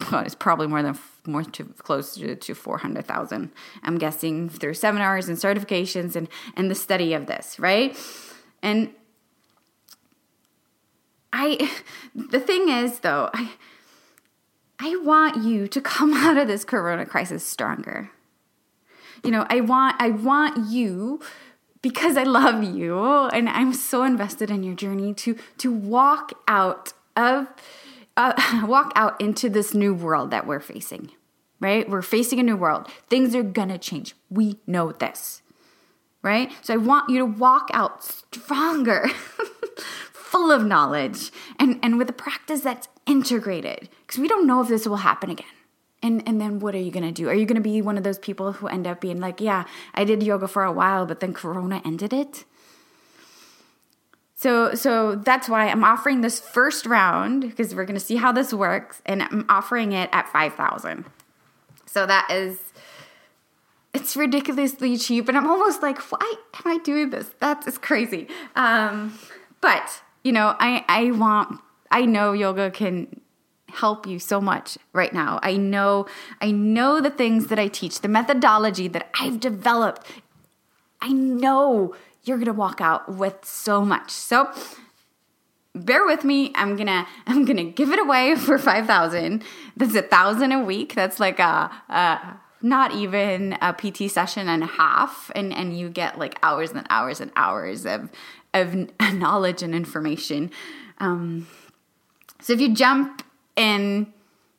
it's 0.00 0.34
probably 0.34 0.66
more 0.66 0.82
than 0.82 0.98
more 1.26 1.42
to 1.42 1.64
close 1.64 2.14
to, 2.14 2.36
to 2.36 2.54
400,000. 2.54 3.50
I'm 3.82 3.98
guessing 3.98 4.48
through 4.48 4.74
seminars 4.74 5.28
and 5.28 5.36
certifications 5.36 6.16
and 6.16 6.28
and 6.56 6.70
the 6.70 6.74
study 6.74 7.14
of 7.14 7.26
this, 7.26 7.58
right? 7.58 7.96
And 8.62 8.90
I 11.32 11.70
the 12.14 12.40
thing 12.40 12.68
is 12.68 13.00
though, 13.00 13.30
I 13.34 13.52
I 14.78 14.96
want 14.96 15.44
you 15.44 15.66
to 15.68 15.80
come 15.80 16.14
out 16.14 16.36
of 16.36 16.48
this 16.48 16.64
corona 16.64 17.04
crisis 17.04 17.44
stronger. 17.44 18.10
You 19.24 19.32
know, 19.32 19.46
I 19.50 19.60
want 19.60 19.96
I 20.00 20.10
want 20.10 20.70
you 20.70 21.20
because 21.82 22.16
I 22.16 22.22
love 22.22 22.62
you 22.62 22.98
and 22.98 23.48
I'm 23.48 23.72
so 23.72 24.04
invested 24.04 24.50
in 24.50 24.62
your 24.62 24.74
journey 24.74 25.12
to 25.14 25.36
to 25.58 25.72
walk 25.72 26.32
out 26.46 26.92
of 27.16 27.48
uh, 28.18 28.34
walk 28.66 28.92
out 28.94 29.18
into 29.20 29.48
this 29.48 29.72
new 29.72 29.94
world 29.94 30.30
that 30.30 30.46
we're 30.46 30.60
facing. 30.60 31.12
Right? 31.60 31.88
We're 31.88 32.02
facing 32.02 32.38
a 32.38 32.42
new 32.42 32.56
world. 32.56 32.86
Things 33.08 33.34
are 33.34 33.42
to 33.42 33.78
change. 33.78 34.14
We 34.30 34.58
know 34.66 34.92
this. 34.92 35.42
Right? 36.22 36.52
So 36.62 36.74
I 36.74 36.76
want 36.76 37.08
you 37.08 37.18
to 37.18 37.24
walk 37.24 37.70
out 37.72 38.04
stronger. 38.04 39.08
full 40.28 40.52
of 40.52 40.62
knowledge 40.62 41.30
and, 41.58 41.80
and 41.82 41.96
with 41.96 42.10
a 42.10 42.12
practice 42.12 42.60
that's 42.60 42.86
integrated 43.06 43.88
because 44.06 44.20
we 44.20 44.28
don't 44.28 44.46
know 44.46 44.60
if 44.60 44.68
this 44.68 44.86
will 44.86 44.96
happen 44.96 45.30
again. 45.30 45.46
And, 46.02 46.22
and 46.28 46.38
then 46.38 46.60
what 46.60 46.74
are 46.74 46.80
you 46.80 46.90
to 47.02 47.12
do? 47.12 47.28
Are 47.28 47.34
you 47.34 47.46
to 47.56 47.62
be 47.62 47.80
one 47.80 47.96
of 47.96 48.04
those 48.04 48.18
people 48.18 48.52
who 48.52 48.68
end 48.68 48.86
up 48.86 49.00
being 49.00 49.20
like, 49.20 49.40
yeah, 49.40 49.64
I 49.94 50.04
did 50.04 50.22
yoga 50.22 50.46
for 50.46 50.64
a 50.64 50.72
while, 50.72 51.06
but 51.06 51.20
then 51.20 51.32
Corona 51.32 51.80
ended 51.84 52.12
it? 52.12 52.44
So, 54.40 54.72
so 54.76 55.16
that's 55.16 55.48
why 55.48 55.66
I'm 55.66 55.82
offering 55.82 56.20
this 56.20 56.38
first 56.38 56.86
round 56.86 57.40
because 57.40 57.74
we're 57.74 57.84
going 57.84 57.98
to 57.98 58.04
see 58.04 58.14
how 58.14 58.30
this 58.30 58.54
works, 58.54 59.02
and 59.04 59.20
I'm 59.20 59.44
offering 59.48 59.90
it 59.90 60.08
at 60.12 60.28
five 60.28 60.54
thousand. 60.54 61.06
So 61.86 62.06
that 62.06 62.30
is, 62.30 62.56
it's 63.92 64.16
ridiculously 64.16 64.96
cheap, 64.96 65.28
and 65.28 65.36
I'm 65.36 65.48
almost 65.50 65.82
like, 65.82 65.98
why 66.12 66.34
am 66.54 66.62
I 66.72 66.78
doing 66.84 67.10
this? 67.10 67.32
That's 67.40 67.78
crazy. 67.78 68.28
Um, 68.54 69.18
but 69.60 70.02
you 70.22 70.30
know, 70.30 70.54
I 70.60 70.84
I 70.88 71.10
want 71.10 71.60
I 71.90 72.06
know 72.06 72.32
yoga 72.32 72.70
can 72.70 73.20
help 73.70 74.06
you 74.06 74.20
so 74.20 74.40
much 74.40 74.78
right 74.92 75.12
now. 75.12 75.40
I 75.42 75.56
know 75.56 76.06
I 76.40 76.52
know 76.52 77.00
the 77.00 77.10
things 77.10 77.48
that 77.48 77.58
I 77.58 77.66
teach, 77.66 78.02
the 78.02 78.08
methodology 78.08 78.86
that 78.86 79.10
I've 79.18 79.40
developed. 79.40 80.06
I 81.00 81.08
know 81.08 81.96
you're 82.28 82.38
to 82.44 82.52
walk 82.52 82.80
out 82.80 83.12
with 83.12 83.44
so 83.44 83.84
much. 83.84 84.10
So 84.10 84.52
bear 85.74 86.04
with 86.04 86.24
me. 86.24 86.52
I'm 86.54 86.76
to 86.76 87.06
I'm 87.26 87.46
to 87.46 87.64
give 87.64 87.90
it 87.90 87.98
away 87.98 88.36
for 88.36 88.58
5000. 88.58 89.42
That's 89.76 89.94
a 89.94 90.02
1000 90.02 90.52
a 90.52 90.62
week. 90.62 90.94
That's 90.94 91.18
like 91.18 91.38
a, 91.38 91.70
a 91.88 92.38
not 92.60 92.92
even 92.92 93.56
a 93.62 93.72
PT 93.72 94.10
session 94.10 94.48
and 94.48 94.62
a 94.62 94.66
half 94.66 95.30
and 95.34 95.52
and 95.52 95.78
you 95.78 95.88
get 95.88 96.18
like 96.18 96.38
hours 96.42 96.72
and 96.72 96.86
hours 96.90 97.20
and 97.20 97.30
hours 97.36 97.86
of 97.86 98.10
of 98.54 98.74
knowledge 99.14 99.62
and 99.62 99.74
information. 99.74 100.50
Um, 100.98 101.46
so 102.40 102.52
if 102.52 102.60
you 102.60 102.74
jump 102.74 103.22
in 103.56 104.12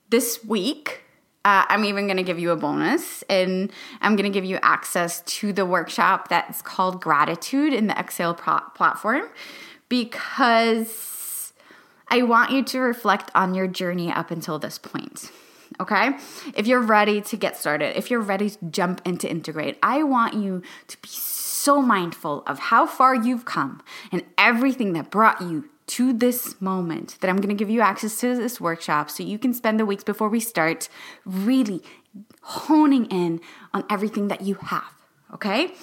this 0.10 0.44
week, 0.44 1.04
uh, 1.50 1.66
I'm 1.68 1.84
even 1.84 2.06
going 2.06 2.18
to 2.18 2.24
give 2.24 2.38
you 2.38 2.52
a 2.52 2.56
bonus 2.56 3.24
and 3.24 3.72
I'm 4.02 4.16
going 4.16 4.32
to 4.32 4.34
give 4.34 4.46
you 4.46 4.60
access 4.62 5.22
to 5.22 5.52
the 5.52 5.66
workshop 5.66 6.28
that's 6.28 6.62
called 6.62 7.02
Gratitude 7.02 7.74
in 7.74 7.88
the 7.88 7.98
Exhale 7.98 8.36
pro- 8.36 8.60
platform 8.76 9.24
because 9.88 11.54
I 12.08 12.22
want 12.22 12.52
you 12.52 12.64
to 12.66 12.80
reflect 12.80 13.32
on 13.34 13.56
your 13.56 13.66
journey 13.66 14.12
up 14.12 14.30
until 14.30 14.60
this 14.60 14.78
point. 14.78 15.32
Okay? 15.80 16.12
If 16.56 16.68
you're 16.68 16.82
ready 16.82 17.20
to 17.22 17.36
get 17.36 17.58
started, 17.58 17.98
if 17.98 18.12
you're 18.12 18.22
ready 18.22 18.52
to 18.52 18.66
jump 18.70 19.02
into 19.04 19.28
integrate, 19.28 19.80
I 19.82 20.04
want 20.04 20.36
you 20.36 20.62
to 20.88 21.02
be 21.02 21.10
so 21.10 21.82
mindful 21.82 22.44
of 22.46 22.60
how 22.60 22.86
far 22.86 23.16
you've 23.16 23.46
come 23.46 23.82
and 24.12 24.24
everything 24.38 24.94
that 24.94 25.10
brought 25.10 25.42
you 25.42 25.68
to 25.89 26.13
this 26.13 26.62
moment 26.62 27.17
that 27.19 27.30
I'm 27.30 27.38
going 27.38 27.49
to 27.49 27.56
give 27.56 27.69
you 27.69 27.82
access 27.82 28.19
to 28.19 28.36
this 28.36 28.62
workshop 28.62 29.10
so 29.10 29.23
you 29.23 29.39
can 29.39 29.54
spend 29.56 29.80
the 29.80 29.86
weeks 29.88 30.04
before 30.04 30.30
we 30.30 30.39
start 30.39 30.88
really 31.25 31.82
honing 32.43 33.06
in 33.06 33.41
on 33.73 33.84
everything 33.89 34.28
that 34.28 34.41
you 34.41 34.56
have, 34.56 34.93
okay? 35.34 35.73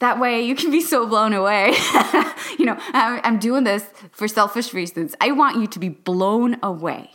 That 0.00 0.18
way 0.18 0.42
you 0.42 0.56
can 0.56 0.72
be 0.72 0.80
so 0.80 1.06
blown 1.06 1.32
away. 1.32 1.74
you 2.58 2.66
know, 2.66 2.76
I'm, 2.92 3.38
doing 3.38 3.62
this 3.62 3.84
for 4.10 4.26
selfish 4.26 4.74
reasons. 4.74 5.14
I 5.20 5.30
want 5.30 5.56
you 5.56 5.68
to 5.68 5.78
be 5.78 5.88
blown 5.88 6.58
away 6.64 7.10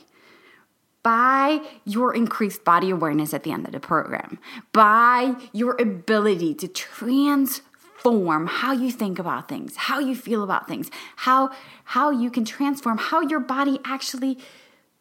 by 1.03 1.59
your 1.83 2.15
increased 2.15 2.63
body 2.63 2.91
awareness 2.91 3.33
at 3.33 3.43
the 3.43 3.51
end 3.51 3.65
of 3.65 3.73
the 3.73 3.79
program, 3.79 4.39
by 4.71 5.35
your 5.51 5.75
ability 5.81 6.53
to 6.55 6.67
transform 6.69 7.70
transform 8.01 8.47
how 8.47 8.71
you 8.71 8.91
think 8.91 9.19
about 9.19 9.47
things, 9.47 9.75
how 9.75 9.99
you 9.99 10.15
feel 10.15 10.43
about 10.43 10.67
things, 10.67 10.89
how 11.17 11.51
how 11.83 12.09
you 12.09 12.31
can 12.31 12.45
transform 12.45 12.97
how 12.97 13.21
your 13.21 13.39
body 13.39 13.79
actually 13.85 14.37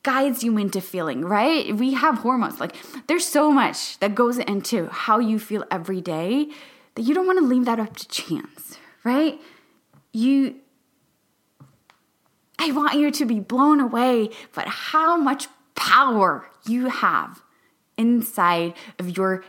guides 0.02 0.42
you 0.42 0.56
into 0.58 0.80
feeling, 0.80 1.24
right? 1.24 1.74
We 1.74 1.94
have 1.94 2.18
hormones. 2.18 2.60
Like 2.60 2.74
there's 3.06 3.26
so 3.26 3.50
much 3.50 3.98
that 4.00 4.14
goes 4.14 4.38
into 4.38 4.86
how 4.88 5.18
you 5.18 5.38
feel 5.38 5.64
every 5.70 6.00
day 6.00 6.48
that 6.94 7.02
you 7.02 7.14
don't 7.14 7.26
want 7.26 7.38
to 7.38 7.44
leave 7.44 7.64
that 7.66 7.78
up 7.78 7.96
to 7.96 8.08
chance, 8.08 8.78
right? 9.04 9.38
You 10.12 10.56
I 12.58 12.72
want 12.72 12.98
you 12.98 13.10
to 13.10 13.24
be 13.24 13.40
blown 13.40 13.80
away 13.80 14.30
but 14.54 14.66
how 14.68 15.16
much 15.16 15.48
power 15.74 16.46
you 16.66 16.88
have 16.88 17.42
inside 17.96 18.74
of 18.98 19.16
your 19.16 19.42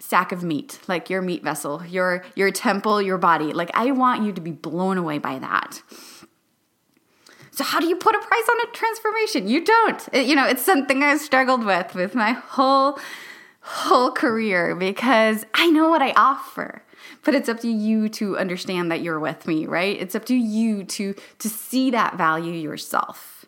sack 0.00 0.32
of 0.32 0.42
meat, 0.42 0.80
like 0.88 1.08
your 1.08 1.22
meat 1.22 1.44
vessel, 1.44 1.84
your 1.86 2.24
your 2.34 2.50
temple, 2.50 3.00
your 3.00 3.18
body. 3.18 3.52
Like 3.52 3.70
I 3.74 3.92
want 3.92 4.24
you 4.24 4.32
to 4.32 4.40
be 4.40 4.50
blown 4.50 4.98
away 4.98 5.18
by 5.18 5.38
that. 5.38 5.82
So 7.52 7.64
how 7.64 7.78
do 7.78 7.86
you 7.86 7.96
put 7.96 8.14
a 8.14 8.18
price 8.18 8.48
on 8.50 8.68
a 8.68 8.72
transformation? 8.72 9.46
You 9.46 9.64
don't. 9.64 10.08
It, 10.12 10.26
you 10.26 10.34
know, 10.34 10.46
it's 10.46 10.64
something 10.64 11.02
I've 11.02 11.20
struggled 11.20 11.64
with 11.64 11.94
with 11.94 12.14
my 12.14 12.32
whole 12.32 12.98
whole 13.60 14.10
career 14.10 14.74
because 14.74 15.44
I 15.54 15.70
know 15.70 15.90
what 15.90 16.02
I 16.02 16.12
offer. 16.12 16.82
But 17.22 17.34
it's 17.34 17.48
up 17.48 17.60
to 17.60 17.68
you 17.68 18.08
to 18.10 18.38
understand 18.38 18.90
that 18.90 19.02
you're 19.02 19.20
with 19.20 19.46
me, 19.46 19.66
right? 19.66 20.00
It's 20.00 20.14
up 20.14 20.24
to 20.26 20.34
you 20.34 20.84
to 20.84 21.14
to 21.38 21.48
see 21.48 21.90
that 21.90 22.16
value 22.16 22.54
yourself. 22.54 23.44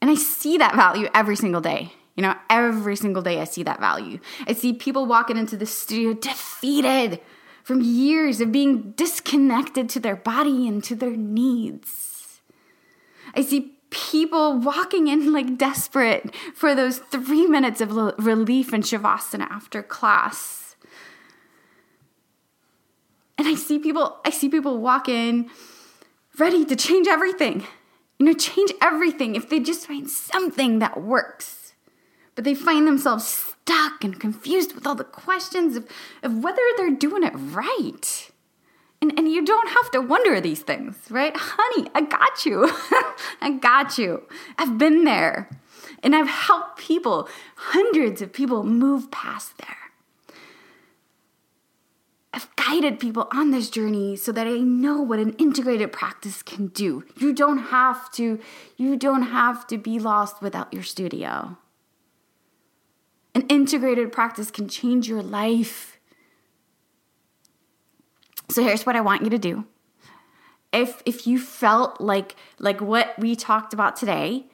And 0.00 0.10
I 0.10 0.14
see 0.14 0.58
that 0.58 0.76
value 0.76 1.08
every 1.12 1.34
single 1.34 1.60
day. 1.60 1.92
You 2.18 2.22
know, 2.22 2.34
every 2.50 2.96
single 2.96 3.22
day 3.22 3.40
I 3.40 3.44
see 3.44 3.62
that 3.62 3.78
value. 3.78 4.18
I 4.48 4.52
see 4.52 4.72
people 4.72 5.06
walking 5.06 5.36
into 5.36 5.56
the 5.56 5.66
studio 5.66 6.14
defeated 6.14 7.20
from 7.62 7.80
years 7.80 8.40
of 8.40 8.50
being 8.50 8.90
disconnected 8.96 9.88
to 9.90 10.00
their 10.00 10.16
body 10.16 10.66
and 10.66 10.82
to 10.82 10.96
their 10.96 11.16
needs. 11.16 12.40
I 13.36 13.42
see 13.42 13.76
people 13.90 14.58
walking 14.58 15.06
in 15.06 15.32
like 15.32 15.58
desperate 15.58 16.34
for 16.56 16.74
those 16.74 16.98
three 16.98 17.46
minutes 17.46 17.80
of 17.80 17.92
relief 17.92 18.74
in 18.74 18.80
Shavasana 18.80 19.48
after 19.48 19.80
class. 19.80 20.74
And 23.38 23.46
I 23.46 23.54
see 23.54 23.78
people, 23.78 24.16
I 24.24 24.30
see 24.30 24.48
people 24.48 24.78
walk 24.78 25.08
in 25.08 25.50
ready 26.36 26.64
to 26.64 26.74
change 26.74 27.06
everything. 27.06 27.64
You 28.18 28.26
know, 28.26 28.32
change 28.32 28.72
everything 28.82 29.36
if 29.36 29.48
they 29.48 29.60
just 29.60 29.86
find 29.86 30.10
something 30.10 30.80
that 30.80 31.00
works 31.00 31.57
but 32.38 32.44
they 32.44 32.54
find 32.54 32.86
themselves 32.86 33.26
stuck 33.26 34.04
and 34.04 34.20
confused 34.20 34.72
with 34.72 34.86
all 34.86 34.94
the 34.94 35.02
questions 35.02 35.74
of, 35.74 35.88
of 36.22 36.44
whether 36.44 36.62
they're 36.76 36.88
doing 36.88 37.24
it 37.24 37.32
right. 37.34 38.30
And, 39.02 39.12
and 39.18 39.28
you 39.28 39.44
don't 39.44 39.70
have 39.70 39.90
to 39.90 40.00
wonder 40.00 40.40
these 40.40 40.60
things, 40.60 40.94
right? 41.10 41.32
Honey, 41.36 41.90
I 41.96 42.02
got 42.02 42.46
you. 42.46 42.70
I 43.40 43.58
got 43.60 43.98
you. 43.98 44.22
I've 44.56 44.78
been 44.78 45.02
there. 45.02 45.50
And 46.04 46.14
I've 46.14 46.28
helped 46.28 46.78
people, 46.78 47.28
hundreds 47.56 48.22
of 48.22 48.32
people, 48.32 48.62
move 48.62 49.10
past 49.10 49.58
there. 49.58 50.36
I've 52.32 52.54
guided 52.54 53.00
people 53.00 53.26
on 53.32 53.50
this 53.50 53.68
journey 53.68 54.14
so 54.14 54.30
that 54.30 54.46
I 54.46 54.58
know 54.58 55.02
what 55.02 55.18
an 55.18 55.32
integrated 55.38 55.90
practice 55.90 56.44
can 56.44 56.68
do. 56.68 57.02
You 57.16 57.32
don't 57.32 57.58
have 57.58 58.12
to 58.12 58.38
you 58.76 58.96
don't 58.96 59.22
have 59.22 59.66
to 59.66 59.76
be 59.76 59.98
lost 59.98 60.40
without 60.40 60.72
your 60.72 60.84
studio. 60.84 61.58
An 63.38 63.46
integrated 63.46 64.10
practice 64.10 64.50
can 64.50 64.68
change 64.68 65.08
your 65.08 65.22
life. 65.22 66.00
So 68.50 68.64
here's 68.64 68.84
what 68.84 68.96
I 68.96 69.00
want 69.00 69.22
you 69.22 69.30
to 69.30 69.38
do. 69.38 69.64
If 70.72 71.04
if 71.06 71.24
you 71.24 71.38
felt 71.38 72.00
like 72.00 72.34
like 72.58 72.80
what 72.80 73.16
we 73.16 73.36
talked 73.36 73.72
about 73.72 73.94
today 73.94 74.46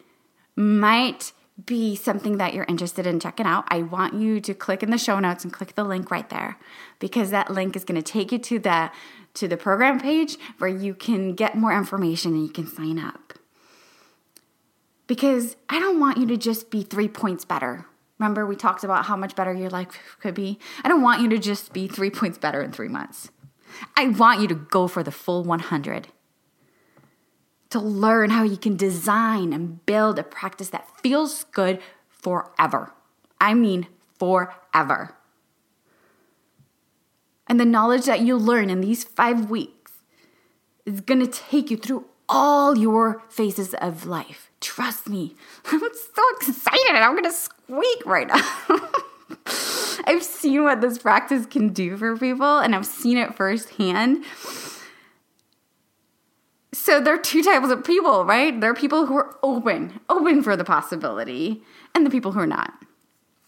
might 0.55 1.33
be 1.65 1.97
something 1.97 2.37
that 2.37 2.53
you're 2.53 2.67
interested 2.69 3.07
in 3.07 3.21
checking 3.21 3.47
out, 3.47 3.65
I 3.69 3.81
want 3.81 4.13
you 4.21 4.39
to 4.43 4.53
click 4.53 4.83
in 4.83 4.91
the 4.91 4.99
show 4.99 5.19
notes 5.19 5.45
and 5.45 5.51
click 5.51 5.77
the 5.77 5.85
link 5.85 6.11
right 6.11 6.29
there 6.29 6.59
because 6.99 7.31
that 7.31 7.51
link 7.51 7.77
is 7.77 7.85
going 7.85 8.03
to 8.03 8.13
take 8.13 8.33
you 8.33 8.39
to 8.39 8.59
the 8.59 8.91
to 9.33 9.49
the 9.49 9.57
program 9.57 9.99
page 9.99 10.37
where 10.59 10.69
you 10.69 10.93
can 10.93 11.33
get 11.33 11.57
more 11.57 11.73
information 11.75 12.35
and 12.35 12.43
you 12.43 12.53
can 12.53 12.67
sign 12.67 12.99
up. 12.99 13.33
Because 15.07 15.57
I 15.71 15.81
don't 15.81 15.99
want 15.99 16.19
you 16.19 16.27
to 16.27 16.37
just 16.37 16.71
be 16.71 16.83
3 16.83 17.09
points 17.09 17.47
better 17.47 17.87
Remember, 18.19 18.47
we 18.47 18.57
talked 18.57 18.85
about 18.85 19.07
how 19.07 19.17
much 19.17 19.35
better 19.35 19.53
your 19.53 19.71
life 19.71 19.89
could 20.21 20.35
be? 20.35 20.59
I 20.85 20.89
don't 20.89 21.03
want 21.03 21.21
you 21.21 21.29
to 21.31 21.39
just 21.39 21.73
be 21.73 21.89
three 21.89 22.11
points 22.19 22.39
better 22.39 22.63
in 22.63 22.73
three 22.73 22.89
months. 22.89 23.31
I 23.97 24.09
want 24.09 24.41
you 24.41 24.49
to 24.49 24.55
go 24.55 24.87
for 24.87 25.03
the 25.03 25.11
full 25.11 25.43
100. 25.43 26.09
To 27.71 27.81
learn 27.81 28.31
how 28.31 28.45
you 28.45 28.57
can 28.57 28.77
design 28.77 29.53
and 29.53 29.85
build 29.85 30.19
a 30.19 30.23
practice 30.23 30.69
that 30.71 30.89
feels 31.01 31.45
good 31.45 31.81
forever. 32.09 32.93
I 33.41 33.55
mean, 33.55 33.89
forever. 34.17 35.17
And 37.49 37.59
the 37.59 37.65
knowledge 37.65 38.05
that 38.05 38.21
you'll 38.21 38.41
learn 38.41 38.71
in 38.71 38.81
these 38.81 39.05
five 39.05 39.51
weeks 39.51 39.93
is 40.87 41.01
gonna 41.01 41.27
take 41.27 41.71
you 41.71 41.77
through 41.77 42.07
all 42.29 42.79
your 42.79 43.23
phases 43.29 43.75
of 43.75 44.07
life. 44.07 44.51
Trust 44.61 45.09
me. 45.09 45.35
I'm 45.67 45.81
so 45.81 46.23
excited. 46.37 46.97
I'm 46.97 47.13
going 47.13 47.25
squeak 47.65 48.07
right 48.07 48.29
now. 48.29 48.41
I've 50.07 50.23
seen 50.23 50.65
what 50.65 50.81
this 50.81 50.99
practice 50.99 51.47
can 51.47 51.73
do 51.73 51.97
for 51.97 52.17
people 52.17 52.59
and 52.59 52.75
I've 52.75 52.87
seen 52.87 53.17
it 53.17 53.35
firsthand. 53.35 54.25
So 56.73 57.01
there 57.01 57.15
are 57.15 57.19
two 57.19 57.43
types 57.43 57.71
of 57.71 57.85
people, 57.85 58.25
right? 58.25 58.61
There 58.61 58.71
are 58.71 58.75
people 58.75 59.07
who 59.07 59.17
are 59.17 59.37
open, 59.43 60.01
open 60.09 60.43
for 60.43 60.57
the 60.57 60.65
possibility, 60.65 61.63
and 61.95 62.05
the 62.05 62.11
people 62.11 62.33
who 62.33 62.41
are 62.41 62.47
not. 62.47 62.75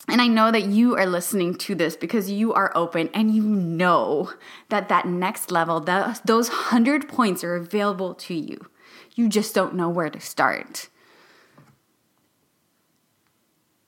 And 0.08 0.22
I 0.22 0.28
know 0.28 0.52
that 0.52 0.66
you 0.66 0.96
are 0.96 1.06
listening 1.06 1.56
to 1.56 1.74
this 1.74 1.96
because 1.96 2.30
you 2.30 2.54
are 2.54 2.72
open 2.76 3.10
and 3.12 3.34
you 3.34 3.42
know 3.42 4.32
that 4.68 4.88
that 4.88 5.06
next 5.06 5.50
level, 5.50 5.80
that, 5.80 6.24
those 6.24 6.48
100 6.48 7.08
points 7.08 7.42
are 7.42 7.56
available 7.56 8.14
to 8.14 8.34
you. 8.34 8.70
You 9.14 9.28
just 9.28 9.54
don't 9.54 9.74
know 9.74 9.88
where 9.88 10.10
to 10.10 10.20
start. 10.20 10.88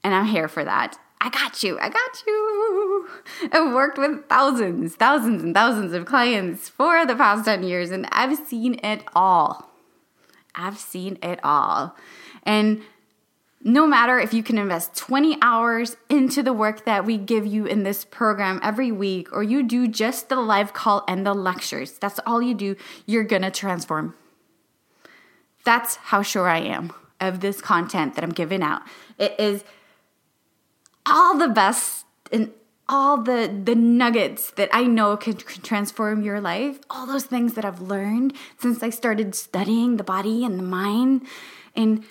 And 0.08 0.14
I'm 0.14 0.24
here 0.24 0.48
for 0.48 0.64
that. 0.64 0.98
I 1.20 1.28
got 1.28 1.62
you. 1.62 1.78
I 1.78 1.90
got 1.90 2.22
you. 2.26 3.08
I've 3.52 3.74
worked 3.74 3.98
with 3.98 4.26
thousands, 4.26 4.94
thousands, 4.94 5.42
and 5.42 5.54
thousands 5.54 5.92
of 5.92 6.06
clients 6.06 6.70
for 6.70 7.04
the 7.04 7.14
past 7.14 7.44
10 7.44 7.62
years, 7.62 7.90
and 7.90 8.08
I've 8.10 8.38
seen 8.38 8.80
it 8.82 9.02
all. 9.14 9.70
I've 10.54 10.78
seen 10.78 11.18
it 11.22 11.40
all. 11.44 11.94
And 12.44 12.80
no 13.62 13.86
matter 13.86 14.18
if 14.18 14.32
you 14.32 14.42
can 14.42 14.56
invest 14.56 14.96
20 14.96 15.36
hours 15.42 15.98
into 16.08 16.42
the 16.42 16.54
work 16.54 16.86
that 16.86 17.04
we 17.04 17.18
give 17.18 17.46
you 17.46 17.66
in 17.66 17.82
this 17.82 18.06
program 18.06 18.60
every 18.62 18.90
week, 18.90 19.30
or 19.30 19.42
you 19.42 19.62
do 19.62 19.88
just 19.88 20.30
the 20.30 20.36
live 20.36 20.72
call 20.72 21.04
and 21.06 21.26
the 21.26 21.34
lectures, 21.34 21.98
that's 21.98 22.18
all 22.24 22.40
you 22.40 22.54
do, 22.54 22.76
you're 23.04 23.24
gonna 23.24 23.50
transform. 23.50 24.14
That's 25.66 25.96
how 25.96 26.22
sure 26.22 26.48
I 26.48 26.60
am 26.60 26.94
of 27.20 27.40
this 27.40 27.60
content 27.60 28.14
that 28.14 28.24
I'm 28.24 28.30
giving 28.30 28.62
out. 28.62 28.80
It 29.18 29.38
is 29.38 29.64
all 31.08 31.36
the 31.36 31.48
best 31.48 32.04
and 32.30 32.52
all 32.88 33.18
the 33.18 33.52
the 33.64 33.74
nuggets 33.74 34.50
that 34.52 34.68
I 34.72 34.84
know 34.84 35.16
can, 35.16 35.36
transform 35.36 36.22
your 36.22 36.40
life, 36.40 36.78
all 36.88 37.06
those 37.06 37.24
things 37.24 37.54
that 37.54 37.64
I've 37.64 37.80
learned 37.80 38.34
since 38.58 38.82
I 38.82 38.90
started 38.90 39.34
studying 39.34 39.96
the 39.96 40.04
body 40.04 40.44
and 40.44 40.58
the 40.58 40.64
mind 40.64 41.26
and 41.76 42.04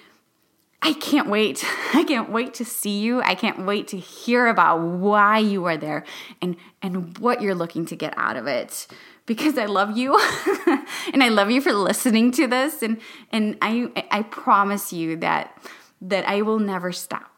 I 0.81 0.93
can't 0.93 1.27
wait. 1.27 1.65
I 1.93 2.03
can't 2.03 2.29
wait 2.29 2.53
to 2.55 2.65
see 2.65 2.99
you. 2.99 3.21
I 3.21 3.35
can't 3.35 3.65
wait 3.65 3.87
to 3.89 3.97
hear 3.97 4.47
about 4.47 4.81
why 4.81 5.39
you 5.39 5.65
are 5.65 5.77
there 5.77 6.03
and 6.41 6.55
and 6.81 7.17
what 7.17 7.41
you're 7.41 7.55
looking 7.55 7.85
to 7.87 7.95
get 7.95 8.13
out 8.17 8.37
of 8.37 8.47
it 8.47 8.87
because 9.25 9.57
I 9.57 9.65
love 9.65 9.97
you 9.97 10.17
and 11.13 11.23
I 11.23 11.29
love 11.29 11.51
you 11.51 11.59
for 11.61 11.73
listening 11.73 12.31
to 12.33 12.47
this 12.47 12.83
and 12.83 12.99
and 13.31 13.57
I 13.61 13.91
I 14.11 14.21
promise 14.23 14.93
you 14.93 15.17
that 15.17 15.57
that 16.01 16.27
I 16.27 16.43
will 16.43 16.59
never 16.59 16.91
stop. 16.91 17.36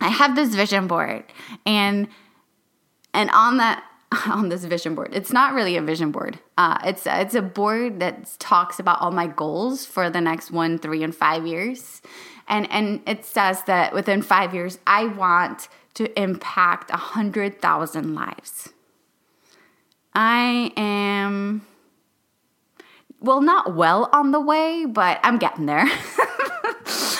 I 0.00 0.08
have 0.08 0.34
this 0.34 0.54
vision 0.54 0.86
board 0.86 1.24
and 1.66 2.08
and 3.12 3.30
on 3.30 3.58
that 3.58 3.84
on 4.26 4.48
this 4.48 4.64
vision 4.64 4.94
board. 4.94 5.10
It's 5.12 5.32
not 5.32 5.54
really 5.54 5.76
a 5.76 5.82
vision 5.82 6.10
board. 6.10 6.38
Uh, 6.58 6.78
it's 6.84 7.06
it's 7.06 7.34
a 7.34 7.42
board 7.42 8.00
that 8.00 8.36
talks 8.38 8.78
about 8.78 9.00
all 9.00 9.10
my 9.10 9.26
goals 9.26 9.86
for 9.86 10.10
the 10.10 10.20
next 10.20 10.50
one, 10.50 10.78
three, 10.78 11.02
and 11.02 11.14
five 11.14 11.46
years, 11.46 12.02
and 12.48 12.70
and 12.70 13.00
it 13.06 13.24
says 13.24 13.62
that 13.64 13.94
within 13.94 14.22
five 14.22 14.54
years, 14.54 14.78
I 14.86 15.06
want 15.06 15.68
to 15.94 16.20
impact 16.20 16.90
a 16.90 16.96
hundred 16.96 17.60
thousand 17.60 18.14
lives. 18.14 18.70
I 20.12 20.72
am 20.76 21.66
well, 23.20 23.40
not 23.40 23.74
well 23.74 24.08
on 24.12 24.30
the 24.30 24.40
way, 24.40 24.84
but 24.86 25.20
I'm 25.22 25.38
getting 25.38 25.66
there. 25.66 25.86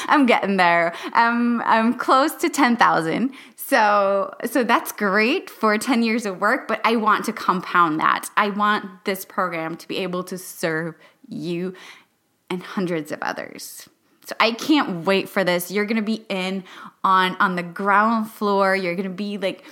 I'm 0.08 0.26
getting 0.26 0.56
there. 0.56 0.92
I'm 1.12 1.60
I'm 1.62 1.94
close 1.94 2.34
to 2.36 2.48
ten 2.48 2.76
thousand. 2.76 3.32
So, 3.70 4.34
so 4.46 4.64
that's 4.64 4.90
great 4.90 5.48
for 5.48 5.78
10 5.78 6.02
years 6.02 6.26
of 6.26 6.40
work, 6.40 6.66
but 6.66 6.80
I 6.84 6.96
want 6.96 7.24
to 7.26 7.32
compound 7.32 8.00
that. 8.00 8.28
I 8.36 8.50
want 8.50 9.04
this 9.04 9.24
program 9.24 9.76
to 9.76 9.86
be 9.86 9.98
able 9.98 10.24
to 10.24 10.36
serve 10.38 10.96
you 11.28 11.74
and 12.50 12.64
hundreds 12.64 13.12
of 13.12 13.20
others. 13.22 13.88
So 14.26 14.34
I 14.40 14.50
can't 14.50 15.06
wait 15.06 15.28
for 15.28 15.44
this. 15.44 15.70
You're 15.70 15.84
going 15.84 15.98
to 15.98 16.02
be 16.02 16.24
in 16.28 16.64
on 17.04 17.36
on 17.36 17.54
the 17.54 17.62
ground 17.62 18.28
floor. 18.32 18.74
You're 18.74 18.96
going 18.96 19.08
to 19.08 19.14
be 19.14 19.38
like 19.38 19.64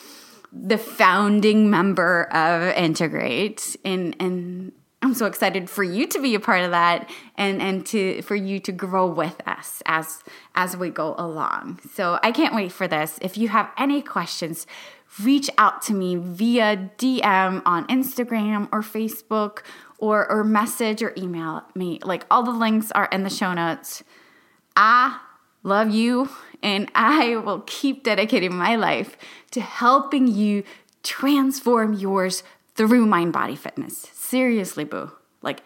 the 0.52 0.78
founding 0.78 1.68
member 1.68 2.32
of 2.32 2.76
Integrate 2.76 3.74
and 3.84 4.14
and 4.20 4.70
I'm 5.08 5.14
so 5.14 5.24
excited 5.24 5.70
for 5.70 5.82
you 5.82 6.06
to 6.06 6.20
be 6.20 6.34
a 6.34 6.40
part 6.40 6.64
of 6.64 6.72
that 6.72 7.08
and 7.34 7.62
and 7.62 7.86
to 7.86 8.20
for 8.20 8.36
you 8.36 8.60
to 8.60 8.72
grow 8.72 9.06
with 9.06 9.40
us 9.48 9.82
as 9.86 10.22
as 10.54 10.76
we 10.76 10.90
go 10.90 11.14
along. 11.16 11.80
So 11.94 12.18
I 12.22 12.30
can't 12.30 12.54
wait 12.54 12.72
for 12.72 12.86
this. 12.86 13.18
If 13.22 13.38
you 13.38 13.48
have 13.48 13.70
any 13.78 14.02
questions, 14.02 14.66
reach 15.22 15.48
out 15.56 15.80
to 15.84 15.94
me 15.94 16.16
via 16.16 16.90
DM 16.98 17.62
on 17.64 17.86
Instagram 17.86 18.68
or 18.70 18.82
Facebook 18.82 19.60
or 19.96 20.30
or 20.30 20.44
message 20.44 21.02
or 21.02 21.14
email 21.16 21.62
me. 21.74 22.00
Like 22.02 22.26
all 22.30 22.42
the 22.42 22.50
links 22.50 22.92
are 22.92 23.08
in 23.10 23.22
the 23.22 23.30
show 23.30 23.54
notes. 23.54 24.04
I 24.76 25.20
love 25.62 25.90
you 25.90 26.28
and 26.62 26.90
I 26.94 27.36
will 27.36 27.60
keep 27.60 28.04
dedicating 28.04 28.54
my 28.54 28.76
life 28.76 29.16
to 29.52 29.62
helping 29.62 30.28
you 30.28 30.64
transform 31.02 31.94
yours 31.94 32.42
through 32.74 33.06
mind 33.06 33.32
body 33.32 33.56
fitness 33.56 34.17
seriously, 34.28 34.84
boo. 34.84 35.10
Like, 35.42 35.62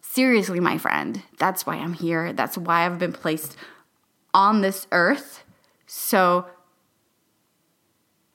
seriously, 0.00 0.60
my 0.60 0.78
friend. 0.78 1.22
That's 1.38 1.66
why 1.66 1.76
I'm 1.76 1.92
here. 1.92 2.32
That's 2.32 2.56
why 2.56 2.86
I've 2.86 2.98
been 2.98 3.12
placed 3.12 3.56
on 4.32 4.60
this 4.60 4.86
earth. 4.92 5.44
So, 5.86 6.46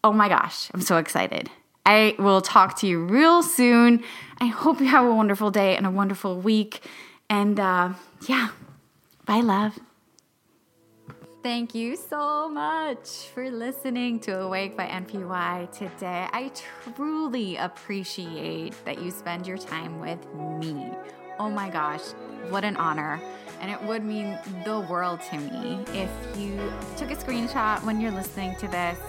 oh 0.04 0.14
my 0.14 0.30
gosh, 0.30 0.70
I'm 0.74 0.82
so 0.82 0.98
excited. 0.98 1.50
I 1.86 2.16
will 2.20 2.42
talk 2.42 2.78
to 2.80 2.88
you 2.88 3.04
real 3.06 3.44
soon. 3.44 4.04
I 4.40 4.48
hope 4.48 4.80
you 4.80 4.88
have 4.88 5.06
a 5.06 5.14
wonderful 5.14 5.52
day 5.52 5.76
and 5.76 5.86
a 5.86 5.92
wonderful 5.92 6.40
week. 6.40 6.82
And 7.30 7.60
uh, 7.60 7.94
yeah, 8.28 8.50
bye, 9.26 9.42
love. 9.42 9.80
Thank 11.44 11.74
you 11.74 11.96
so 11.96 12.48
much 12.48 13.30
for 13.34 13.50
listening 13.50 14.20
to 14.20 14.42
Awake 14.42 14.78
by 14.78 14.86
NPY 14.86 15.72
today. 15.72 16.28
I 16.32 16.52
truly 16.96 17.58
appreciate 17.58 18.76
that 18.86 19.02
you 19.02 19.10
spend 19.10 19.48
your 19.48 19.58
time 19.58 20.00
with 20.00 20.20
me. 20.36 20.92
Oh 21.40 21.50
my 21.50 21.68
gosh, 21.68 22.12
what 22.50 22.64
an 22.64 22.78
honor. 22.78 23.20
And 23.60 23.72
it 23.72 23.82
would 23.82 24.04
mean 24.04 24.38
the 24.66 24.82
world 24.82 25.20
to 25.32 25.40
me 25.40 25.80
if 25.94 26.12
you 26.38 26.60
took 26.96 27.10
a 27.10 27.16
screenshot 27.16 27.84
when 27.84 28.00
you're 28.00 28.12
listening 28.12 28.56
to 28.58 28.68
this 28.68 29.00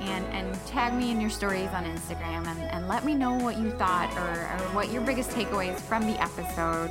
and, 0.00 0.26
and 0.26 0.66
tag 0.66 0.92
me 0.92 1.10
in 1.10 1.18
your 1.18 1.30
stories 1.30 1.70
on 1.70 1.84
Instagram 1.84 2.46
and, 2.46 2.60
and 2.60 2.88
let 2.88 3.06
me 3.06 3.14
know 3.14 3.32
what 3.38 3.56
you 3.56 3.70
thought 3.70 4.14
or, 4.18 4.20
or 4.20 4.74
what 4.74 4.92
your 4.92 5.00
biggest 5.00 5.30
takeaways 5.30 5.80
from 5.80 6.06
the 6.06 6.20
episode 6.22 6.90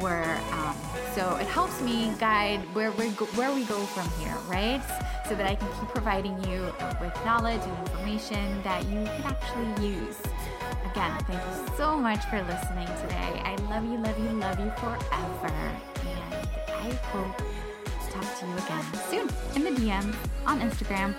where 0.00 0.36
um, 0.52 0.76
so 1.14 1.36
it 1.36 1.46
helps 1.46 1.80
me 1.80 2.12
guide 2.18 2.60
where 2.74 2.90
we 2.92 3.08
go, 3.10 3.24
where 3.36 3.50
we 3.54 3.64
go 3.64 3.80
from 3.86 4.06
here, 4.20 4.36
right? 4.48 4.82
So 5.26 5.34
that 5.34 5.46
I 5.46 5.54
can 5.54 5.68
keep 5.80 5.88
providing 5.88 6.36
you 6.44 6.60
with 7.00 7.14
knowledge 7.24 7.62
and 7.62 7.88
information 7.88 8.62
that 8.62 8.84
you 8.84 9.02
can 9.04 9.22
actually 9.24 9.88
use. 9.88 10.18
Again, 10.90 11.18
thank 11.24 11.40
you 11.40 11.76
so 11.76 11.98
much 11.98 12.22
for 12.26 12.42
listening 12.42 12.86
today. 13.00 13.40
I 13.44 13.56
love 13.70 13.84
you, 13.84 13.96
love 13.96 14.18
you, 14.18 14.28
love 14.38 14.60
you 14.60 14.70
forever, 14.76 15.54
and 16.04 16.48
I 16.68 16.92
hope 17.10 17.36
to 17.38 18.10
talk 18.12 18.38
to 18.40 18.46
you 18.46 18.54
again 18.58 18.84
soon 19.08 19.30
in 19.56 19.74
the 19.74 19.80
DMs 19.80 20.14
on 20.46 20.60
Instagram, 20.60 21.14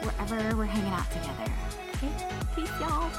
wherever 0.00 0.56
we're 0.56 0.64
hanging 0.64 0.92
out 0.92 1.10
together. 1.10 1.52
Okay, 1.96 2.10
peace, 2.56 2.72
y'all. 2.80 3.10